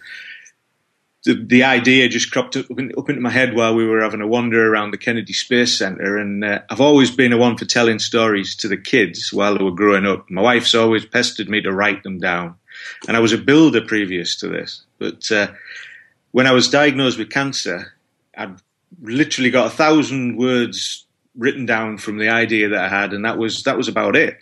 [1.25, 4.27] the, the idea just cropped up, up into my head while we were having a
[4.27, 6.19] wander around the Kennedy Space Center.
[6.19, 9.65] And uh, I've always been a one for telling stories to the kids while they
[9.65, 10.31] were growing up.
[10.31, 12.57] My wife's always pestered me to write them down.
[13.09, 14.83] And I was a builder previous to this.
[14.99, 15.49] But uh,
[16.35, 17.93] when I was diagnosed with cancer,
[18.37, 18.57] I'd
[19.01, 21.07] literally got a thousand words
[21.37, 24.39] written down from the idea that I had, and that was that was about it.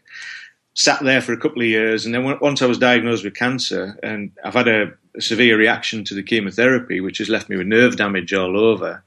[0.72, 3.98] Sat there for a couple of years, and then once I was diagnosed with cancer,
[4.02, 7.66] and I've had a, a severe reaction to the chemotherapy, which has left me with
[7.66, 9.04] nerve damage all over.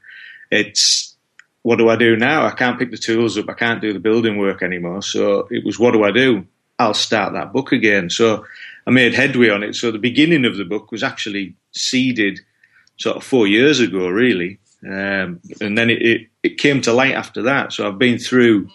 [0.52, 1.16] It's
[1.64, 2.46] what do I do now?
[2.46, 3.50] I can't pick the tools up.
[3.50, 5.02] I can't do the building work anymore.
[5.02, 6.46] So it was what do I do?
[6.78, 8.12] I'll start that book again.
[8.12, 8.46] So
[8.86, 9.74] I made headway on it.
[9.74, 12.42] So the beginning of the book was actually seeded
[12.98, 14.60] sort of four years ago, really.
[14.84, 17.74] Um, and then it, it, it came to light after that.
[17.74, 18.70] So I've been through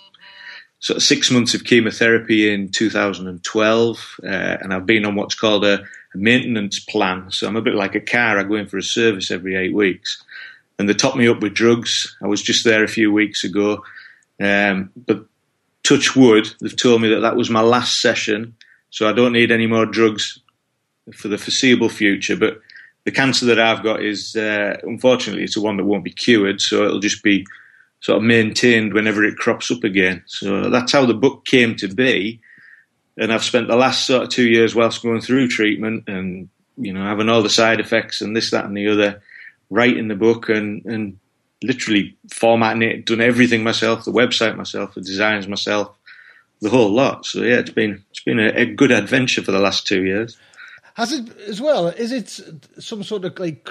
[0.80, 5.64] sort of six months of chemotherapy in 2012, uh, and I've been on what's called
[5.64, 5.82] a,
[6.14, 7.30] a maintenance plan.
[7.30, 8.38] So I'm a bit like a car.
[8.38, 10.22] I go in for a service every eight weeks,
[10.78, 12.16] and they top me up with drugs.
[12.22, 13.84] I was just there a few weeks ago,
[14.40, 15.26] um, but
[15.82, 18.56] touch wood, they've told me that that was my last session,
[18.88, 20.40] so I don't need any more drugs
[21.14, 22.36] for the foreseeable future.
[22.36, 22.60] But
[23.04, 26.60] the cancer that I've got is, uh, unfortunately, it's the one that won't be cured,
[26.60, 27.46] so it'll just be
[28.00, 30.22] sort of maintained whenever it crops up again.
[30.26, 32.40] So that's how the book came to be.
[33.16, 36.92] And I've spent the last sort of two years whilst going through treatment and, you
[36.92, 39.22] know, having all the side effects and this, that, and the other,
[39.68, 41.18] writing the book and, and
[41.62, 45.94] literally formatting it, done everything myself, the website myself, the designs myself,
[46.60, 47.26] the whole lot.
[47.26, 50.38] So yeah, it's been it's been a, a good adventure for the last two years.
[50.94, 51.88] Has it as well?
[51.88, 52.28] Is it
[52.78, 53.64] some sort of like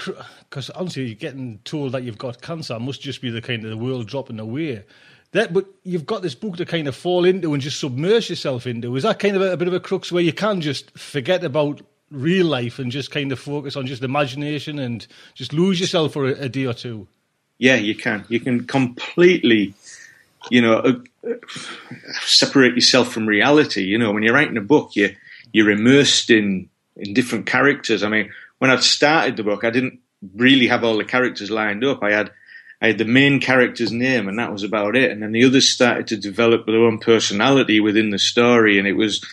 [0.49, 3.69] because honestly, you're getting told that you've got cancer must just be the kind of
[3.69, 4.83] the world dropping away.
[5.31, 8.65] That, but you've got this book to kind of fall into and just submerge yourself
[8.65, 8.95] into.
[8.95, 11.43] Is that kind of a, a bit of a crux where you can just forget
[11.43, 15.05] about real life and just kind of focus on just imagination and
[15.35, 17.07] just lose yourself for a, a day or two?
[17.59, 18.25] Yeah, you can.
[18.29, 19.73] You can completely,
[20.49, 21.33] you know, uh,
[22.21, 23.83] separate yourself from reality.
[23.83, 25.15] You know, when you're writing a book, you
[25.51, 28.03] you're immersed in in different characters.
[28.03, 29.99] I mean, when I started the book, I didn't
[30.35, 32.03] really have all the characters lined up.
[32.03, 32.31] I had
[32.81, 35.11] I had the main character's name, and that was about it.
[35.11, 38.93] And then the others started to develop their own personality within the story, and it
[38.93, 39.25] was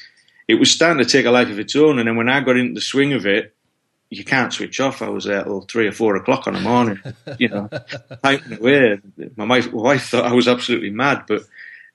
[0.49, 1.99] it was starting to take a life of its own.
[1.99, 3.55] And then when I got into the swing of it,
[4.11, 5.03] you can't switch off.
[5.03, 7.01] I was there till three or four o'clock in the morning,
[7.39, 7.69] you know,
[8.23, 9.01] typing away.
[9.37, 11.43] My wife, my wife thought I was absolutely mad, but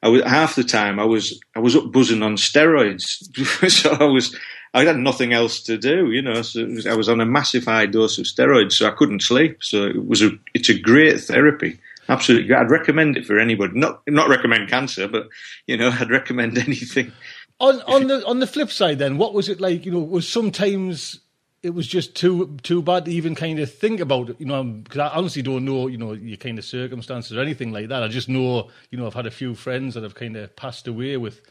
[0.03, 4.05] I was half the time I was I was up buzzing on steroids, so I
[4.05, 4.36] was
[4.74, 6.41] I had nothing else to do, you know.
[6.41, 9.63] So was, I was on a massive high dose of steroids, so I couldn't sleep.
[9.63, 11.80] So it was a it's a great therapy.
[12.07, 12.53] Absolutely.
[12.53, 13.78] I'd recommend it for anybody.
[13.78, 15.28] Not not recommend cancer, but
[15.67, 17.11] you know, I'd recommend anything.
[17.59, 19.86] On on the on the flip side, then, what was it like?
[19.86, 21.19] You know, was sometimes
[21.63, 24.39] it was just too too bad to even kind of think about it.
[24.39, 25.88] You know, because I honestly don't know.
[25.88, 28.03] You know, your kind of circumstances or anything like that.
[28.03, 28.69] I just know.
[28.89, 31.41] You know, I've had a few friends that have kind of passed away with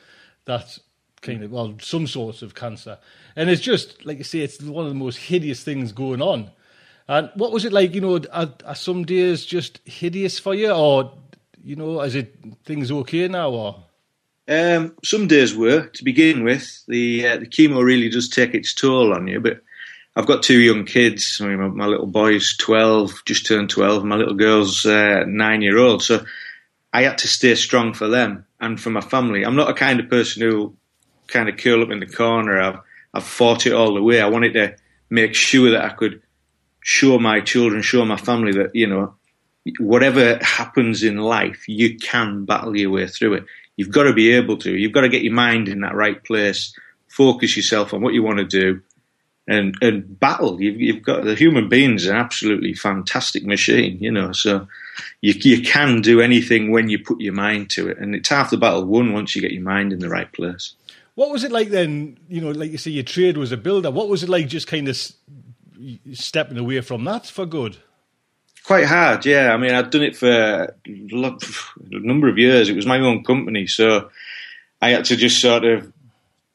[0.46, 0.78] that
[1.22, 2.98] kind of well, some sorts of cancer,
[3.36, 6.50] and it's just like you say, it's one of the most hideous things going on.
[7.08, 7.94] And what was it like?
[7.94, 11.12] You know, are, are some days just hideous for you, or
[11.62, 13.84] You know, is it things okay now or?
[14.48, 16.84] Um, some days were to begin with.
[16.88, 19.60] The uh, the chemo really does take its toll on you, but
[20.16, 21.38] I've got two young kids.
[21.40, 24.04] I mean, my, my little boy's twelve, just turned twelve.
[24.04, 26.02] My little girl's uh, nine year old.
[26.02, 26.24] So
[26.92, 29.44] I had to stay strong for them and for my family.
[29.44, 30.74] I'm not a kind of person who
[31.30, 32.60] kind of curl up in the corner.
[32.60, 32.80] I've
[33.12, 34.20] I've fought it all the way.
[34.20, 34.76] I wanted to
[35.08, 36.22] make sure that I could
[36.80, 39.14] show my children, show my family that you know
[39.78, 43.44] whatever happens in life, you can battle your way through it.
[43.76, 44.76] You've got to be able to.
[44.76, 46.76] You've got to get your mind in that right place,
[47.08, 48.82] focus yourself on what you want to do,
[49.46, 50.60] and and battle.
[50.60, 54.32] You've, you've got the human being's an absolutely fantastic machine, you know.
[54.32, 54.66] So
[55.20, 58.50] you you can do anything when you put your mind to it, and it's half
[58.50, 60.74] the battle won once you get your mind in the right place.
[61.20, 62.18] What was it like then?
[62.30, 63.90] You know, like you say, your trade was a builder.
[63.90, 64.96] What was it like, just kind of
[66.14, 67.76] stepping away from that for good?
[68.64, 69.52] Quite hard, yeah.
[69.52, 70.72] I mean, I'd done it for a
[71.90, 72.70] number of years.
[72.70, 74.08] It was my own company, so
[74.80, 75.92] I had to just sort of.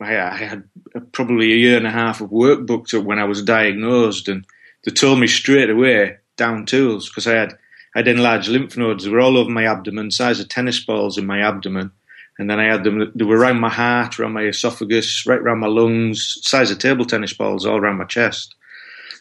[0.02, 0.64] I, had
[1.12, 4.48] probably a year and a half of work booked up when I was diagnosed, and
[4.84, 7.54] they told me straight away down tools because I had
[7.94, 9.04] I had enlarged lymph nodes.
[9.04, 11.92] They were all over my abdomen, size of tennis balls in my abdomen,
[12.38, 13.12] and then I had them.
[13.16, 17.06] They were around my heart, around my esophagus, right around my lungs, size of table
[17.06, 18.56] tennis balls, all around my chest.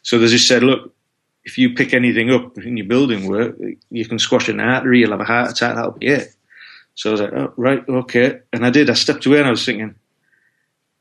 [0.03, 0.93] So they just said, look,
[1.45, 3.57] if you pick anything up in your building work,
[3.91, 6.35] you can squash an artery, you'll have a heart attack, that'll be it.
[6.95, 8.41] So I was like, oh, right, okay.
[8.53, 8.89] And I did.
[8.89, 9.95] I stepped away and I was thinking,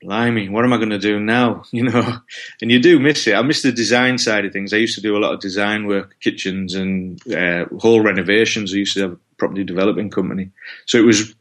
[0.02, 1.64] blimey, what am I going to do now?
[1.72, 2.18] You know,
[2.62, 3.36] and you do miss it.
[3.36, 4.74] I miss the design side of things.
[4.74, 8.74] I used to do a lot of design work, kitchens and uh, whole renovations.
[8.74, 10.52] I used to have a property developing company.
[10.86, 11.34] So it was,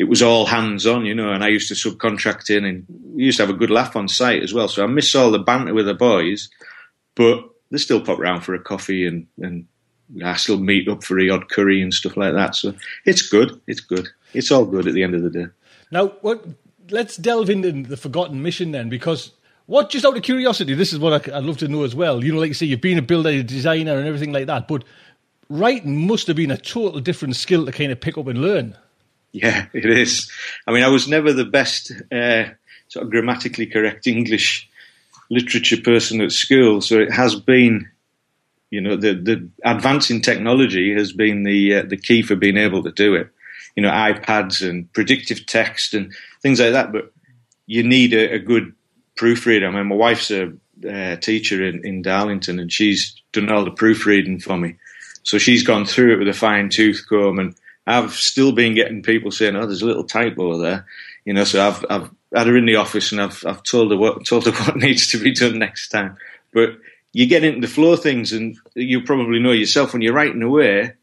[0.00, 3.24] it was all hands on, you know, and I used to subcontract in and we
[3.24, 4.66] used to have a good laugh on site as well.
[4.66, 6.48] So I miss all the banter with the boys,
[7.14, 9.66] but they still pop round for a coffee and, and
[10.24, 12.54] I still meet up for the odd curry and stuff like that.
[12.54, 12.72] So
[13.04, 13.60] it's good.
[13.66, 14.08] It's good.
[14.32, 15.46] It's all good at the end of the day.
[15.92, 16.46] Now, what?
[16.88, 19.32] Let's delve into the forgotten mission then, because
[19.66, 19.90] what?
[19.90, 22.24] Just out of curiosity, this is what I, would love to know as well.
[22.24, 24.66] You know, like you say, you've been a builder, a designer, and everything like that.
[24.66, 24.82] But
[25.50, 28.76] writing must have been a total different skill to kind of pick up and learn.
[29.32, 30.28] Yeah, it is.
[30.66, 32.46] I mean, I was never the best uh,
[32.88, 34.68] sort of grammatically correct English
[35.30, 37.88] literature person at school, so it has been,
[38.70, 42.82] you know, the the advancing technology has been the uh, the key for being able
[42.82, 43.28] to do it.
[43.76, 46.12] You know, iPads and predictive text and
[46.42, 46.90] things like that.
[46.90, 47.12] But
[47.66, 48.74] you need a, a good
[49.14, 49.68] proofreader.
[49.68, 50.52] I mean, my wife's a
[50.88, 54.74] uh, teacher in, in Darlington, and she's done all the proofreading for me.
[55.22, 57.54] So she's gone through it with a fine tooth comb, and
[57.86, 60.86] I've still been getting people saying, "Oh, there's a little typo there,"
[61.24, 61.44] you know.
[61.44, 64.46] So I've I've had her in the office and I've I've told her what told
[64.46, 66.16] her what needs to be done next time.
[66.52, 66.78] But
[67.12, 70.42] you get into the flow of things, and you probably know yourself when you're writing
[70.42, 70.94] away,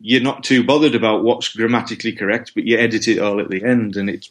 [0.00, 3.64] you're not too bothered about what's grammatically correct, but you edit it all at the
[3.64, 4.30] end, and it's,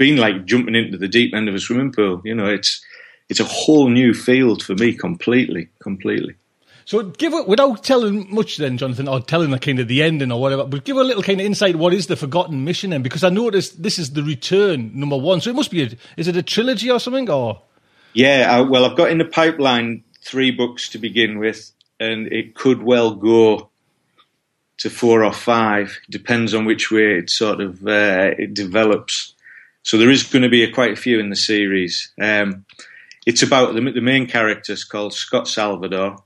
[0.00, 2.22] been like jumping into the deep end of a swimming pool.
[2.24, 2.82] You know, it's
[3.28, 6.34] it's a whole new field for me, completely, completely.
[6.90, 10.32] So give it without telling much, then Jonathan, or telling the kind of the ending
[10.32, 10.64] or whatever.
[10.64, 11.76] But give a little kind of insight.
[11.76, 12.90] What is the forgotten mission?
[12.90, 15.40] Then, because I noticed this is the return number one.
[15.40, 15.84] So it must be.
[15.84, 17.30] A, is it a trilogy or something?
[17.30, 17.62] Or
[18.12, 21.70] yeah, I, well, I've got in the pipeline three books to begin with,
[22.00, 23.70] and it could well go
[24.78, 25.96] to four or five.
[26.10, 29.34] Depends on which way it sort of uh, it develops.
[29.84, 32.10] So there is going to be a, quite a few in the series.
[32.20, 32.64] Um,
[33.26, 36.16] it's about the, the main character is called Scott Salvador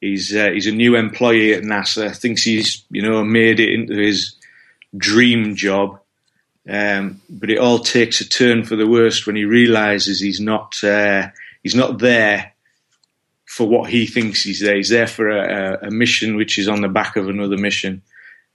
[0.00, 2.16] He's uh, he's a new employee at NASA.
[2.16, 4.36] Thinks he's you know made it into his
[4.96, 5.98] dream job,
[6.68, 10.82] um, but it all takes a turn for the worst when he realizes he's not
[10.84, 11.28] uh,
[11.62, 12.52] he's not there
[13.46, 14.76] for what he thinks he's there.
[14.76, 18.02] He's there for a, a, mission which is on the back of another mission,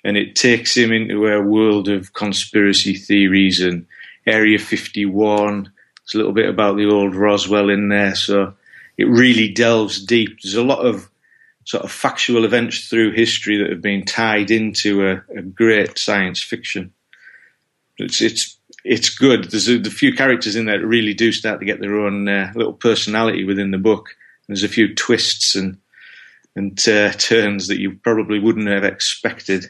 [0.04, 3.86] and it takes him into a world of conspiracy theories and
[4.26, 5.64] Area 51.
[5.64, 8.54] There's a little bit about the old Roswell in there, so
[8.98, 10.39] it really delves deep.
[10.41, 11.10] There's a lot of
[11.66, 16.41] sort of factual events through history that have been tied into a, a great science
[16.41, 16.93] fiction.
[17.97, 19.45] It's it's it's good.
[19.45, 22.28] There's a, the few characters in there that really do start to get their own
[22.28, 24.09] uh, little personality within the book.
[24.47, 25.78] There's a few twists and
[26.55, 29.66] and uh, turns that you probably wouldn't have expected.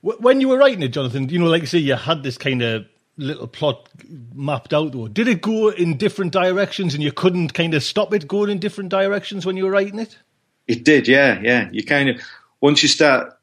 [0.00, 2.62] When you were writing it, Jonathan, you know, like you say, you had this kind
[2.62, 2.86] of
[3.16, 3.88] little plot
[4.34, 4.92] mapped out.
[4.92, 8.50] Though, did it go in different directions, and you couldn't kind of stop it going
[8.50, 10.18] in different directions when you were writing it?
[10.66, 11.68] It did, yeah, yeah.
[11.72, 12.20] You kind of
[12.60, 13.38] once you start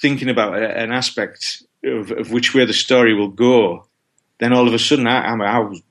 [0.00, 3.86] thinking about an aspect of, of which way the story will go,
[4.38, 5.82] then all of a sudden I, I, was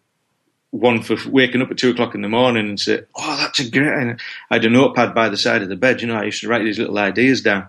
[0.72, 3.70] one for waking up at two o'clock in the morning and say, "Oh, that's a
[3.70, 4.20] great." And
[4.50, 6.02] I had a notepad by the side of the bed.
[6.02, 7.68] You know, I used to write these little ideas down.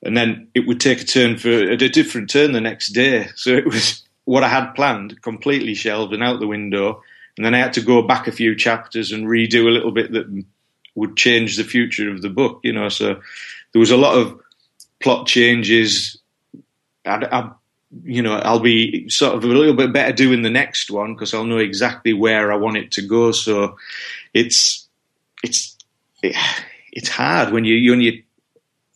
[0.00, 3.28] and then it would take a turn for a different turn the next day.
[3.34, 7.02] So it was what I had planned completely shelved and out the window,
[7.36, 10.12] and then I had to go back a few chapters and redo a little bit
[10.12, 10.44] that
[10.94, 12.60] would change the future of the book.
[12.62, 13.20] You know, so
[13.72, 14.40] there was a lot of
[15.00, 16.18] plot changes.
[17.04, 17.50] I, I,
[18.04, 21.32] you know, I'll be sort of a little bit better doing the next one because
[21.32, 23.32] I'll know exactly where I want it to go.
[23.32, 23.76] So
[24.34, 24.86] it's
[25.42, 25.76] it's
[26.22, 28.26] it's hard when you you only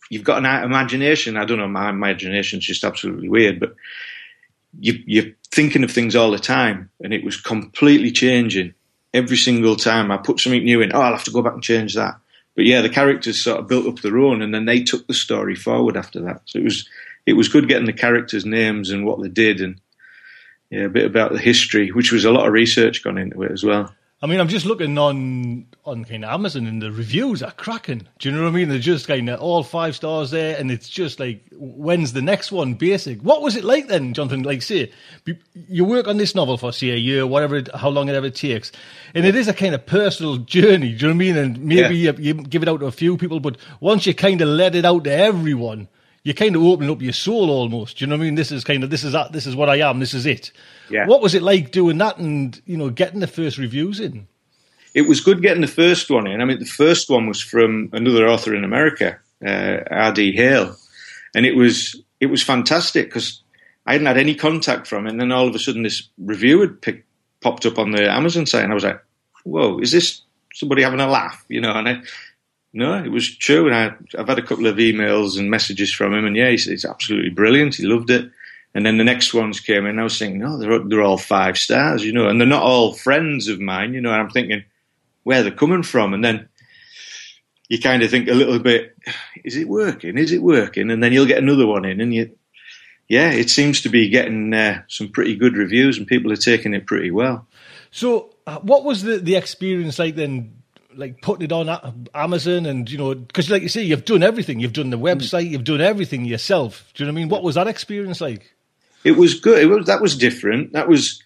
[0.09, 1.37] you've got an imagination.
[1.37, 3.75] I don't know, my imagination's just absolutely weird, but
[4.79, 8.73] you, you're thinking of things all the time, and it was completely changing
[9.13, 10.93] every single time I put something new in.
[10.93, 12.15] Oh, I'll have to go back and change that.
[12.55, 15.13] But yeah, the characters sort of built up their own, and then they took the
[15.13, 16.41] story forward after that.
[16.45, 16.87] So it was
[17.25, 19.79] it was good getting the characters' names and what they did, and
[20.69, 23.51] yeah, a bit about the history, which was a lot of research gone into it
[23.51, 23.93] as well.
[24.23, 28.07] I mean, I'm just looking on on kind of Amazon, and the reviews are cracking.
[28.19, 28.69] Do you know what I mean?
[28.69, 32.49] They're just kind of all five stars there, and it's just like, when's the next
[32.49, 32.75] one?
[32.75, 33.19] Basic.
[33.19, 34.43] What was it like then, Jonathan?
[34.43, 34.93] Like, say,
[35.53, 38.71] you work on this novel for say a year, whatever, how long it ever takes,
[39.13, 40.93] and it is a kind of personal journey.
[40.93, 41.37] Do you know what I mean?
[41.37, 42.13] And maybe yeah.
[42.17, 44.73] you, you give it out to a few people, but once you kind of let
[44.73, 45.89] it out to everyone,
[46.23, 47.97] you kind of open up your soul almost.
[47.97, 48.35] Do you know what I mean?
[48.35, 49.99] This is kind of this is that this is what I am.
[49.99, 50.51] This is it.
[50.89, 51.05] Yeah.
[51.05, 54.27] What was it like doing that and you know getting the first reviews in?
[54.93, 56.39] It was good getting the first one in.
[56.39, 60.33] I mean, the first one was from another author in America, uh, R.D.
[60.33, 60.75] Hale,
[61.35, 63.41] and it was it was fantastic because
[63.85, 66.61] I hadn't had any contact from it, and then all of a sudden this review
[66.61, 67.05] had picked,
[67.41, 69.03] popped up on the Amazon site, and I was like,
[69.43, 70.21] "Whoa, is this
[70.53, 72.01] somebody having a laugh?" You know, and I,
[72.73, 73.67] no, it was true.
[73.67, 76.67] And I, have had a couple of emails and messages from him, and yeah, he's,
[76.67, 77.75] it's absolutely brilliant.
[77.75, 78.29] He loved it.
[78.75, 79.99] And then the next ones came in.
[79.99, 82.93] I was thinking, oh, they're they're all five stars, you know, and they're not all
[82.93, 84.11] friends of mine, you know.
[84.11, 84.63] And I'm thinking
[85.21, 86.49] where they're coming from, and then
[87.69, 88.97] you kind of think a little bit,
[89.43, 90.17] is it working?
[90.17, 90.89] Is it working?
[90.89, 92.35] And then you'll get another one in, and you,
[93.07, 96.73] yeah, it seems to be getting uh, some pretty good reviews, and people are taking
[96.73, 97.47] it pretty well.
[97.91, 100.62] So, uh, what was the the experience like then?
[100.97, 104.59] Like putting it on Amazon and you know because like you say you've done everything
[104.59, 105.05] you've done the hmm.
[105.05, 108.21] website you've done everything yourself do you know what I mean what was that experience
[108.21, 108.53] like
[109.03, 109.61] it was good.
[109.61, 110.73] It was that was different.
[110.73, 111.21] That was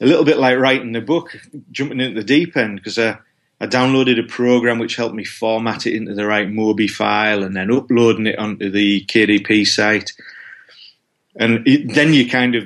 [0.00, 1.36] a little bit like writing the book,
[1.70, 3.16] jumping into the deep end because I, uh,
[3.60, 7.56] I downloaded a program which helped me format it into the right Mobi file and
[7.56, 10.12] then uploading it onto the KDP site.
[11.36, 12.64] And it, then you kind of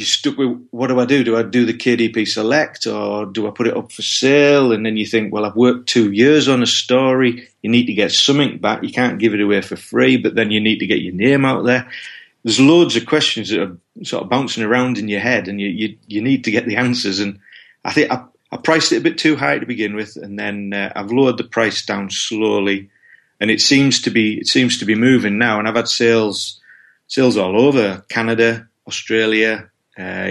[0.00, 1.22] you stuck with what do I do?
[1.22, 4.72] Do I do the KDP select or do I put it up for sale?
[4.72, 7.48] And then you think, well, I've worked two years on a story.
[7.62, 8.82] You need to get something back.
[8.82, 11.44] You can't give it away for free, but then you need to get your name
[11.44, 11.88] out there
[12.42, 15.68] there's loads of questions that are sort of bouncing around in your head, and you
[15.68, 17.20] you, you need to get the answers.
[17.20, 17.38] And
[17.84, 20.72] I think I, I priced it a bit too high to begin with, and then
[20.72, 22.90] uh, I've lowered the price down slowly,
[23.40, 25.58] and it seems to be it seems to be moving now.
[25.58, 26.60] And I've had sales
[27.08, 29.69] sales all over Canada, Australia,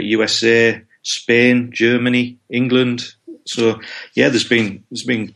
[0.02, 3.14] USA, Spain, Germany, England.
[3.46, 3.80] So
[4.16, 5.34] yeah, there's been there's been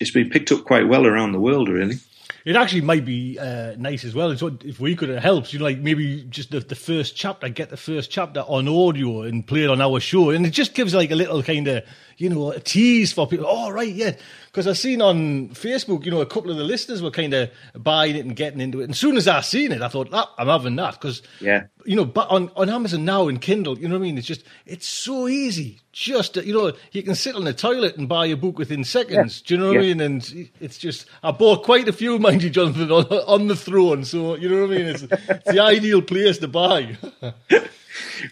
[0.00, 1.96] it's been picked up quite well around the world, really.
[2.44, 4.36] It actually might be uh, nice as well.
[4.36, 7.48] So if we could have helped, you know, like maybe just the, the first chapter,
[7.48, 10.72] get the first chapter on audio and play it on our show, and it just
[10.72, 11.82] gives like a little kind of
[12.16, 13.46] you know, a tease for people.
[13.48, 14.16] Oh, right, yeah.
[14.56, 17.50] Because I've seen on Facebook, you know, a couple of the listeners were kind of
[17.74, 18.84] buying it and getting into it.
[18.84, 20.92] And as soon as I seen it, I thought, ah, I'm having that.
[20.92, 21.64] Because, yeah.
[21.84, 24.16] you know, but on, on Amazon now and Kindle, you know what I mean?
[24.16, 25.82] It's just, it's so easy.
[25.92, 29.42] Just, you know, you can sit on the toilet and buy a book within seconds.
[29.42, 29.46] Yeah.
[29.46, 29.80] Do you know what yeah.
[29.80, 30.00] I mean?
[30.00, 34.06] And it's just, I bought quite a few, mind you, Jonathan, on, on the throne.
[34.06, 34.86] So, you know what I mean?
[34.86, 36.96] It's, it's the ideal place to buy.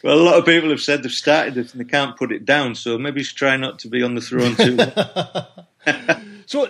[0.02, 2.46] well, a lot of people have said they've started it and they can't put it
[2.46, 4.78] down, so maybe you should try not to be on the throne too.
[6.46, 6.68] so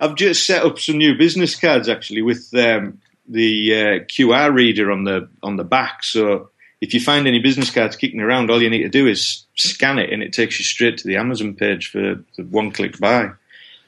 [0.00, 4.90] I've, just set up some new business cards actually with um, the uh, QR reader
[4.90, 6.04] on the on the back.
[6.04, 6.50] So
[6.80, 9.98] if you find any business cards kicking around, all you need to do is scan
[9.98, 13.30] it, and it takes you straight to the Amazon page for the one-click buy.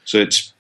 [0.04, 0.52] So it's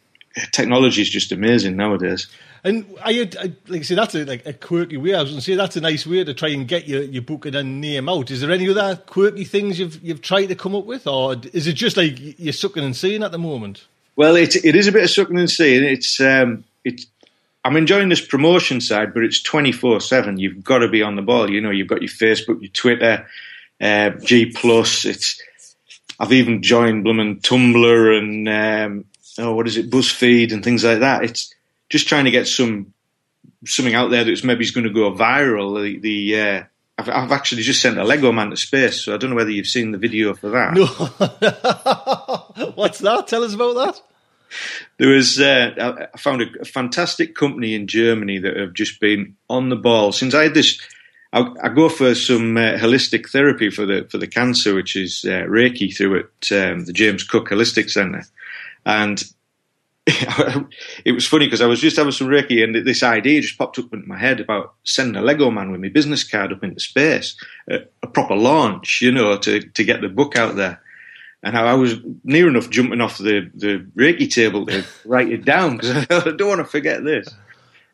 [0.52, 2.26] technology is just amazing nowadays.
[2.66, 5.14] And I, I like I say, that's a, like a quirky way.
[5.14, 7.22] I was going to say that's a nice way to try and get your, your
[7.22, 8.32] book and name out.
[8.32, 11.68] Is there any other quirky things you've you've tried to come up with, or is
[11.68, 13.86] it just like you're sucking and seeing at the moment?
[14.16, 15.84] Well, it it is a bit of sucking and seeing.
[15.84, 17.06] It's um, it's
[17.64, 20.40] I'm enjoying this promotion side, but it's 24 seven.
[20.40, 21.48] You've got to be on the ball.
[21.48, 23.28] You know, you've got your Facebook, your Twitter,
[23.80, 25.04] uh, G plus.
[25.04, 25.40] It's
[26.18, 29.04] I've even joined Bloomin' Tumblr and um,
[29.38, 31.22] oh, what is it, BuzzFeed and things like that.
[31.22, 31.54] It's
[31.88, 32.92] just trying to get some
[33.64, 35.82] something out there that's maybe is going to go viral.
[35.82, 36.62] The, the uh,
[36.98, 39.50] I've, I've, actually just sent a Lego man to space, so I don't know whether
[39.50, 40.74] you've seen the video for that.
[40.74, 40.86] No,
[42.74, 43.26] what's that?
[43.28, 44.02] Tell us about that.
[44.98, 49.68] there was uh, I found a, fantastic company in Germany that have just been on
[49.68, 50.80] the ball since I had this.
[51.32, 55.24] I, I go for some uh, holistic therapy for the for the cancer, which is
[55.24, 58.24] uh, Reiki through at um, the James Cook Holistic Centre,
[58.86, 59.22] and
[61.04, 63.78] it was funny because I was just having some Reiki and this idea just popped
[63.78, 66.80] up into my head about sending a Lego man with my business card up into
[66.80, 67.36] space,
[67.68, 70.80] a, proper launch, you know, to to get the book out there
[71.46, 75.76] and I was near enough jumping off the, the Reiki table to write it down
[75.76, 77.28] because I don't want to forget this.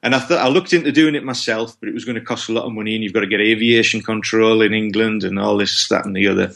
[0.02, 2.48] And I thought I looked into doing it myself, but it was going to cost
[2.48, 5.59] a lot of money, and you've got to get aviation control in England and all
[5.59, 6.52] this, that, and the other.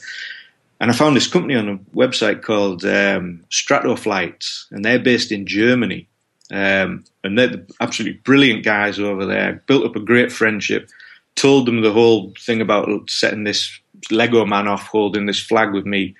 [0.78, 5.47] And I found this company on a website called um, Stratoflights, and they're based in
[5.47, 6.09] Germany.
[6.51, 9.62] Um, and they're absolutely brilliant guys over there.
[9.66, 10.90] Built up a great friendship.
[11.35, 13.78] Told them the whole thing about setting this
[14.11, 16.15] Lego man off, holding this flag with me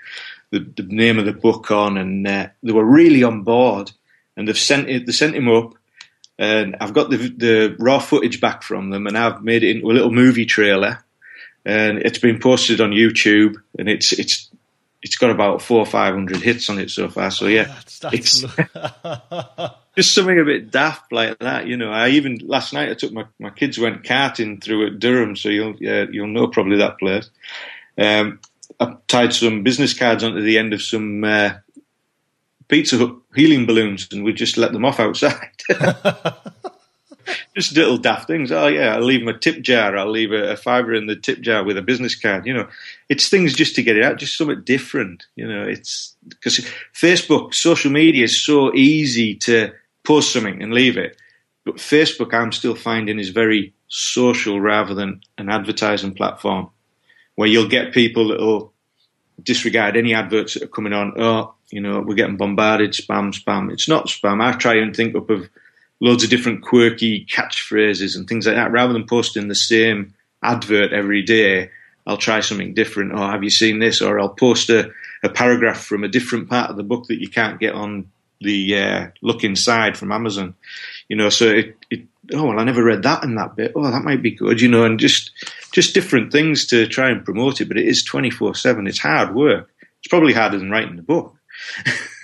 [0.51, 3.93] the, the name of the book on, and uh, they were really on board.
[4.37, 5.07] And they've sent it.
[5.07, 5.75] They sent him up,
[6.39, 9.91] and I've got the the raw footage back from them, and I've made it into
[9.91, 11.05] a little movie trailer,
[11.67, 14.49] and it's been posted on YouTube, and it's it's
[15.03, 17.33] it's got about four or five hundred hits on it so far.
[17.33, 18.41] So yeah, that's, that's it's
[19.97, 21.67] just something a bit daft like that.
[21.67, 25.01] You know, I even last night I took my, my kids went karting through at
[25.01, 27.31] Durham, so you'll uh, you'll know probably that place.
[27.99, 28.39] Um,
[28.79, 31.51] I tied some business cards onto the end of some uh,
[32.69, 35.51] Pizza Hut helium balloons, and we just let them off outside.
[37.57, 38.53] just little daft things.
[38.53, 39.97] Oh yeah, I'll leave my tip jar.
[39.97, 42.47] I'll leave a, a, fiver in the tip jar with a business card.
[42.47, 42.69] You know,
[43.09, 45.25] it's things just to get it out, just something different.
[45.37, 46.61] You know, it's because
[46.95, 49.73] Facebook, social media is so easy to
[50.05, 51.17] post something and leave it.
[51.65, 56.69] But Facebook, I'm still finding is very social rather than an advertising platform
[57.37, 58.73] where you'll get people that'll
[59.43, 61.15] disregard any adverts that are coming on.
[61.17, 63.73] Oh, you know, we're getting bombarded, spam, spam.
[63.73, 64.43] It's not spam.
[64.43, 65.49] I try and think up of
[66.01, 68.73] loads of different quirky catchphrases and things like that.
[68.73, 71.71] Rather than posting the same advert every day,
[72.07, 73.13] I'll try something different.
[73.13, 74.01] Or oh, have you seen this?
[74.01, 74.91] Or I'll post a,
[75.23, 78.11] a paragraph from a different part of the book that you can't get on
[78.41, 80.55] the uh, look inside from Amazon.
[81.09, 83.73] You know, so it, it oh well, I never read that in that bit.
[83.75, 85.31] Oh, that might be good, you know, and just
[85.73, 87.69] just different things to try and promote it.
[87.69, 88.87] But it is twenty four seven.
[88.87, 89.71] It's hard work.
[90.01, 91.35] It's probably harder than writing the book.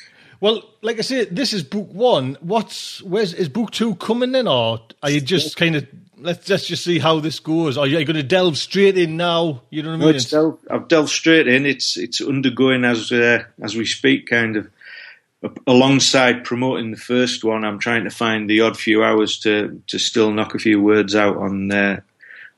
[0.42, 2.36] well, like I say, this is book one.
[2.40, 5.86] What's where's is book two coming in, or are you just kind of
[6.18, 7.78] let's let's just see how this goes?
[7.78, 9.62] Are you going to delve straight in now?
[9.70, 10.16] You know what I mean?
[10.16, 11.64] No, delved, I've delved straight in.
[11.64, 14.68] It's it's undergoing as uh, as we speak, kind of
[15.68, 19.98] alongside promoting the first one, I'm trying to find the odd few hours to to
[20.00, 22.00] still knock a few words out on uh,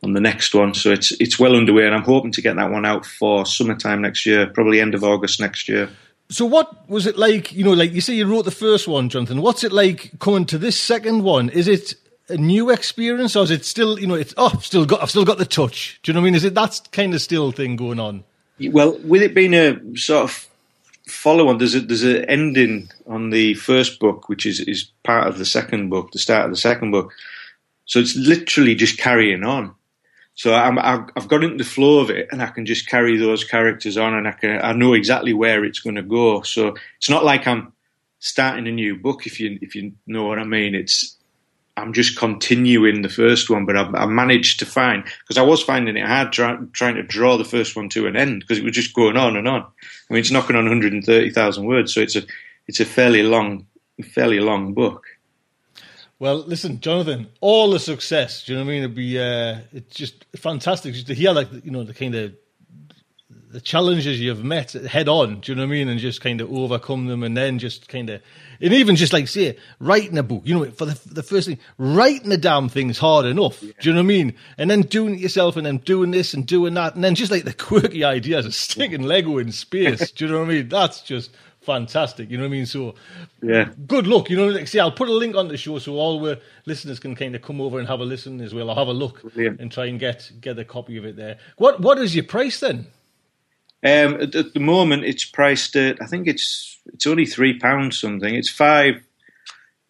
[0.02, 0.72] on the next one.
[0.72, 4.00] So it's it's well underway, and I'm hoping to get that one out for summertime
[4.00, 5.90] next year, probably end of August next year.
[6.34, 7.52] So what was it like?
[7.52, 9.40] You know, like you say, you wrote the first one, Jonathan.
[9.40, 11.48] What's it like coming to this second one?
[11.48, 11.94] Is it
[12.28, 15.10] a new experience, or is it still, you know, it's oh, I've still got, I've
[15.10, 16.00] still got the touch.
[16.02, 16.34] Do you know what I mean?
[16.34, 18.24] Is it that kind of still thing going on?
[18.72, 20.48] Well, with it being a sort of
[21.06, 21.58] follow on.
[21.58, 25.44] There's a there's an ending on the first book, which is is part of the
[25.44, 27.12] second book, the start of the second book.
[27.84, 29.74] So it's literally just carrying on.
[30.36, 33.44] So I'm, I've got into the flow of it, and I can just carry those
[33.44, 36.42] characters on, and I can I know exactly where it's going to go.
[36.42, 37.72] So it's not like I'm
[38.18, 40.74] starting a new book, if you if you know what I mean.
[40.74, 41.16] It's
[41.76, 45.62] I'm just continuing the first one, but I, I managed to find because I was
[45.62, 48.64] finding it hard try, trying to draw the first one to an end because it
[48.64, 49.62] was just going on and on.
[49.62, 52.22] I mean, it's knocking on 130,000 words, so it's a
[52.66, 53.66] it's a fairly long,
[54.02, 55.04] fairly long book.
[56.18, 58.44] Well, listen, Jonathan, all the success.
[58.44, 58.82] Do you know what I mean?
[58.84, 62.34] It'd be uh, it's just fantastic just to hear like you know the kind of
[63.54, 65.40] the challenges you've met head on.
[65.40, 65.88] Do you know what I mean?
[65.88, 68.20] And just kind of overcome them, and then just kind of,
[68.60, 70.42] and even just like say writing a book.
[70.44, 73.62] You know, for the the first thing, writing a damn thing is hard enough.
[73.62, 73.72] Yeah.
[73.80, 74.34] Do you know what I mean?
[74.58, 77.30] And then doing it yourself, and then doing this and doing that, and then just
[77.30, 80.10] like the quirky ideas of sticking Lego in space.
[80.10, 80.68] do you know what I mean?
[80.68, 81.30] That's just
[81.64, 82.30] fantastic.
[82.30, 82.66] You know what I mean?
[82.66, 82.94] So,
[83.42, 84.30] yeah, good luck.
[84.30, 86.98] You know, like, see, I'll put a link on the show so all the listeners
[86.98, 89.22] can kind of come over and have a listen as well, or have a look
[89.22, 89.60] Brilliant.
[89.60, 91.38] and try and get get a copy of it there.
[91.56, 92.86] What what is your price then?
[93.82, 98.00] Um, at, at, the moment, it's priced at I think it's it's only three pounds
[98.00, 98.34] something.
[98.34, 99.02] It's five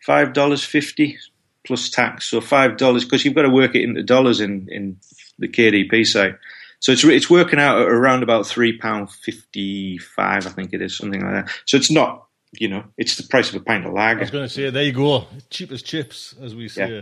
[0.05, 1.18] five dollars fifty
[1.64, 4.98] plus tax, so five dollars because you've got to work it into dollars in in
[5.38, 6.36] the KDP site.
[6.85, 10.82] So it's it's working out at around about three pound fifty five, I think it
[10.82, 11.55] is something like that.
[11.65, 14.19] So it's not, you know, it's the price of a pint of lager.
[14.19, 16.97] I was going to say, there you go, cheap as chips, as we say.
[16.97, 17.01] Yeah.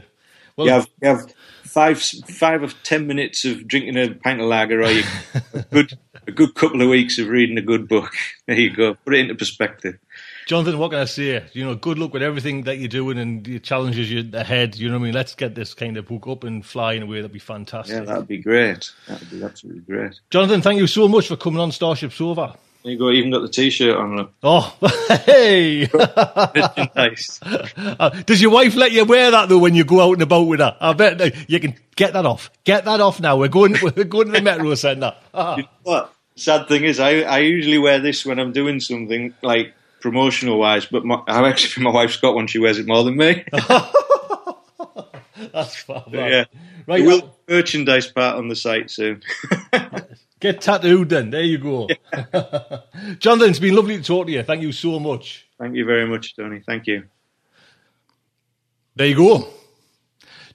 [0.57, 1.35] Well, you have, you have
[1.65, 5.03] five, five or ten minutes of drinking a pint of lager, or you
[5.53, 5.99] a good,
[6.29, 8.13] a good couple of weeks of reading a good book.
[8.47, 8.95] There you go.
[8.95, 9.99] Put it into perspective.
[10.47, 11.45] Jonathan, what can I say?
[11.53, 14.77] You know, good luck with everything that you're doing and the challenges you ahead.
[14.77, 15.15] You know what I mean?
[15.15, 17.95] Let's get this kind of book up and fly in a way that'd be fantastic.
[17.97, 18.91] Yeah, that'd be great.
[19.07, 20.21] That'd be absolutely great.
[20.31, 22.57] Jonathan, thank you so much for coming on Starship Sofa.
[22.83, 23.11] There you go.
[23.11, 24.17] Even got the T-shirt on.
[24.17, 24.33] Look.
[24.43, 24.77] Oh,
[25.25, 25.89] hey!
[26.97, 27.39] nice.
[27.43, 30.49] Uh, does your wife let you wear that though when you go out and about
[30.49, 30.77] with her?
[30.81, 32.51] I bet uh, you can get that off.
[32.65, 33.37] Get that off now.
[33.37, 33.77] We're going.
[33.83, 35.15] We're going to the metro centre.
[35.33, 35.57] Ah.
[35.57, 36.15] You know what?
[36.35, 40.87] Sad thing is, I, I usually wear this when I'm doing something like promotional wise,
[40.87, 42.47] but my, I actually my wife's got one.
[42.47, 43.45] She wears it more than me.
[45.53, 46.45] That's far But yeah,
[46.87, 47.05] Right.
[47.05, 49.23] We'll uh, a merchandise part on the site soon.
[50.41, 51.31] Get tattooed then.
[51.31, 51.89] There you go.
[53.19, 54.43] Jonathan, it's been lovely to talk to you.
[54.43, 55.47] Thank you so much.
[55.59, 56.61] Thank you very much, Tony.
[56.67, 57.05] Thank you.
[58.97, 59.49] There you go.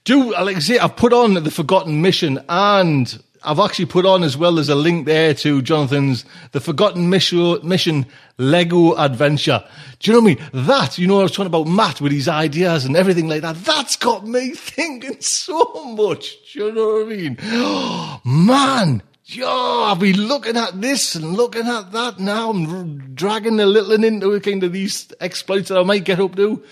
[0.04, 0.42] Do I
[0.82, 4.76] I've put on the Forgotten Mission, and I've actually put on as well as a
[4.76, 8.06] link there to Jonathan's the Forgotten Mission,
[8.38, 9.64] Lego Adventure.
[10.00, 10.66] Do you know what I mean?
[10.68, 13.56] That you know, I was talking about Matt with his ideas and everything like that.
[13.64, 16.54] That's got me thinking so much.
[16.54, 18.46] Do you know what I mean?
[18.46, 19.04] Man.
[19.30, 22.50] Yo, I'll be looking at this and looking at that now.
[22.50, 26.36] I'm dragging the little one into kind of these exploits that I might get up
[26.38, 26.64] to.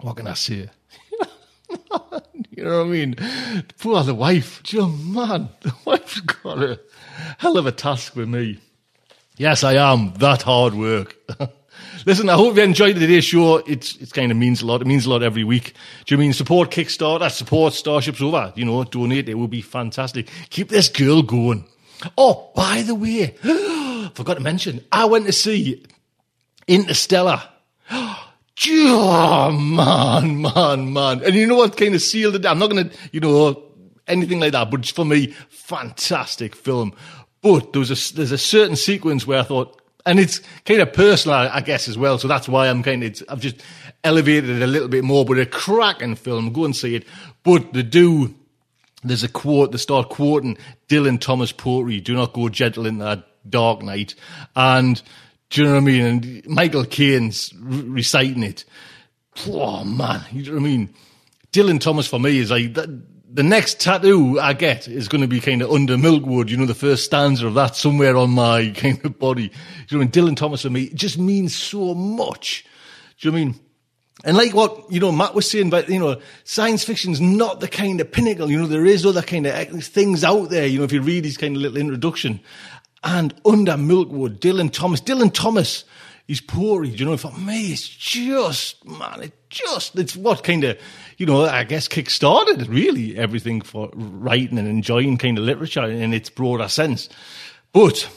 [0.00, 0.68] What can I say?
[2.50, 3.16] you know what I mean?
[3.78, 4.62] Poor the wife.
[4.62, 6.80] Joe, man, the wife's got a
[7.38, 8.58] hell of a task with me.
[9.36, 10.14] Yes, I am.
[10.14, 11.16] That hard work.
[12.06, 13.56] Listen, I hope you enjoyed today's show.
[13.58, 14.80] It's it kind of means a lot.
[14.80, 15.74] It means a lot every week.
[16.04, 18.52] Do you mean support Kickstarter, That support Starship Sofa?
[18.56, 19.28] You know, donate.
[19.28, 20.28] It would be fantastic.
[20.50, 21.66] Keep this girl going.
[22.16, 23.34] Oh, by the way,
[24.14, 25.84] forgot to mention, I went to see
[26.66, 27.42] Interstellar.
[28.68, 31.22] Oh, man, man, man.
[31.22, 32.46] And you know what kind of sealed it?
[32.46, 33.62] I'm not going to, you know,
[34.06, 36.94] anything like that, but for me, fantastic film.
[37.42, 40.92] But there was a, there's a certain sequence where I thought, and it's kind of
[40.92, 42.18] personal, I guess, as well.
[42.18, 43.62] So that's why I'm kind of, I've just
[44.04, 46.52] elevated it a little bit more, but a cracking film.
[46.52, 47.04] Go and see it.
[47.42, 48.34] But the do,
[49.02, 50.56] there's a quote, they start quoting
[50.88, 54.14] Dylan Thomas Poetry, do not go gentle in that dark night.
[54.54, 55.02] And
[55.50, 56.04] do you know what I mean?
[56.04, 58.64] And Michael Caine's re- reciting it.
[59.46, 60.94] Oh man, you know what I mean?
[61.52, 63.02] Dylan Thomas for me is like, the,
[63.32, 66.56] the next tattoo I get is going to be kind of under Milk Wood, you
[66.56, 69.52] know, the first stanza of that somewhere on my kind of body.
[69.88, 72.64] You know, and Dylan Thomas for me just means so much.
[73.20, 73.60] Do you know I mean?
[74.24, 77.68] And like what, you know, Matt was saying, but, you know, science fiction's not the
[77.68, 78.50] kind of pinnacle.
[78.50, 81.02] You know, there is other kind of eh, things out there, you know, if you
[81.02, 82.40] read his kind of little introduction.
[83.04, 85.84] And under Milk Wood, Dylan Thomas, Dylan Thomas,
[86.26, 90.76] his poetry, you know, for me, it's just, man, it just, it's what kind of,
[91.18, 96.12] you know, I guess kick-started really everything for writing and enjoying kind of literature in
[96.12, 97.08] its broader sense.
[97.72, 98.08] But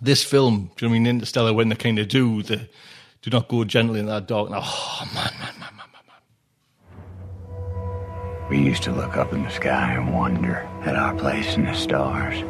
[0.00, 2.68] this film, do you know I mean, Interstellar, when they kind of do the,
[3.20, 4.48] do not go gently in that dark.
[4.52, 6.02] Oh, man, man, man, man, man,
[6.96, 8.48] man.
[8.48, 11.74] We used to look up in the sky and wonder at our place in the
[11.74, 12.42] stars.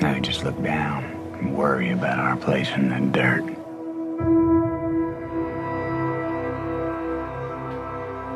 [0.00, 1.04] Now we just look down
[1.34, 3.44] and worry about our place in the dirt.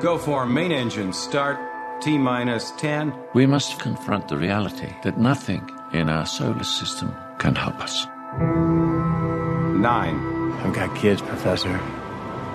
[0.02, 1.58] Go for main engine start.
[2.02, 3.14] T minus 10.
[3.32, 8.06] We must confront the reality that nothing in our solar system can help us.
[8.38, 9.82] 9.
[9.84, 11.72] I've got kids, Professor.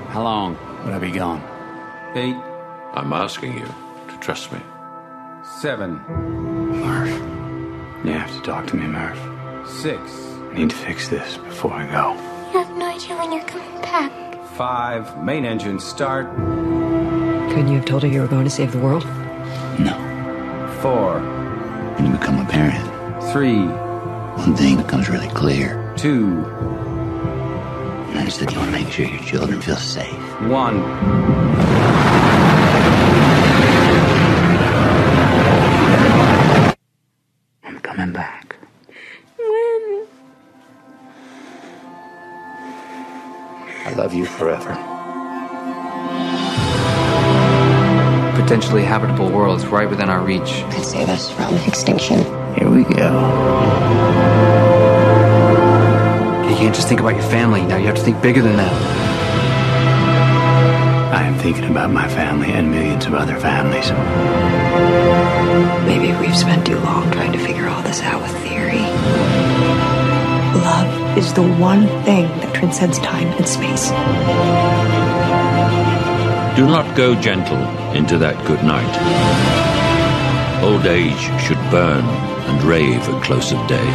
[0.10, 0.56] How long
[0.86, 1.42] would I be gone?
[2.14, 2.36] 8.
[2.94, 3.66] I'm asking you
[4.10, 4.60] to trust me.
[5.62, 5.94] 7.
[6.80, 7.39] Murph.
[8.04, 9.20] You have to talk to me, Murph.
[9.70, 10.00] 6.
[10.00, 12.14] I need to fix this before I go.
[12.54, 14.12] You have no idea when you're coming back.
[14.56, 15.24] 5.
[15.24, 16.28] Main engine start.
[17.50, 19.06] Couldn't you have told her you were going to save the world?
[19.80, 19.96] No.
[20.82, 21.20] 4.
[21.96, 22.84] When you become a parent,
[23.34, 23.66] 3.
[24.40, 25.94] one thing becomes really clear.
[25.98, 26.26] 2.
[28.08, 30.18] And that is that you want to make sure your children feel safe.
[30.42, 30.50] 1.
[44.40, 44.74] Forever.
[48.42, 50.64] Potentially habitable worlds right within our reach.
[50.72, 52.20] Could save us from extinction.
[52.56, 53.10] Here we go.
[56.48, 57.62] You can't just think about your family.
[57.64, 58.74] Now you have to think bigger than that.
[61.14, 63.92] I am thinking about my family and millions of other families.
[65.86, 68.80] Maybe we've spent too long trying to figure all this out with theory.
[70.64, 73.90] Love is the one thing that transcends time and space.
[76.56, 77.58] Do not go gentle
[77.96, 78.94] into that good night.
[80.64, 83.90] Old age should burn and rave at close of day.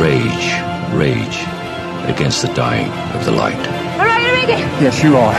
[0.00, 0.48] Rage,
[0.94, 1.44] rage
[2.08, 3.54] against the dying of the light.
[3.98, 4.58] All right, Enrique.
[4.82, 5.36] Yes, you are.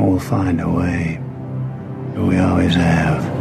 [0.00, 1.20] We'll find a way.
[2.16, 3.35] We always have.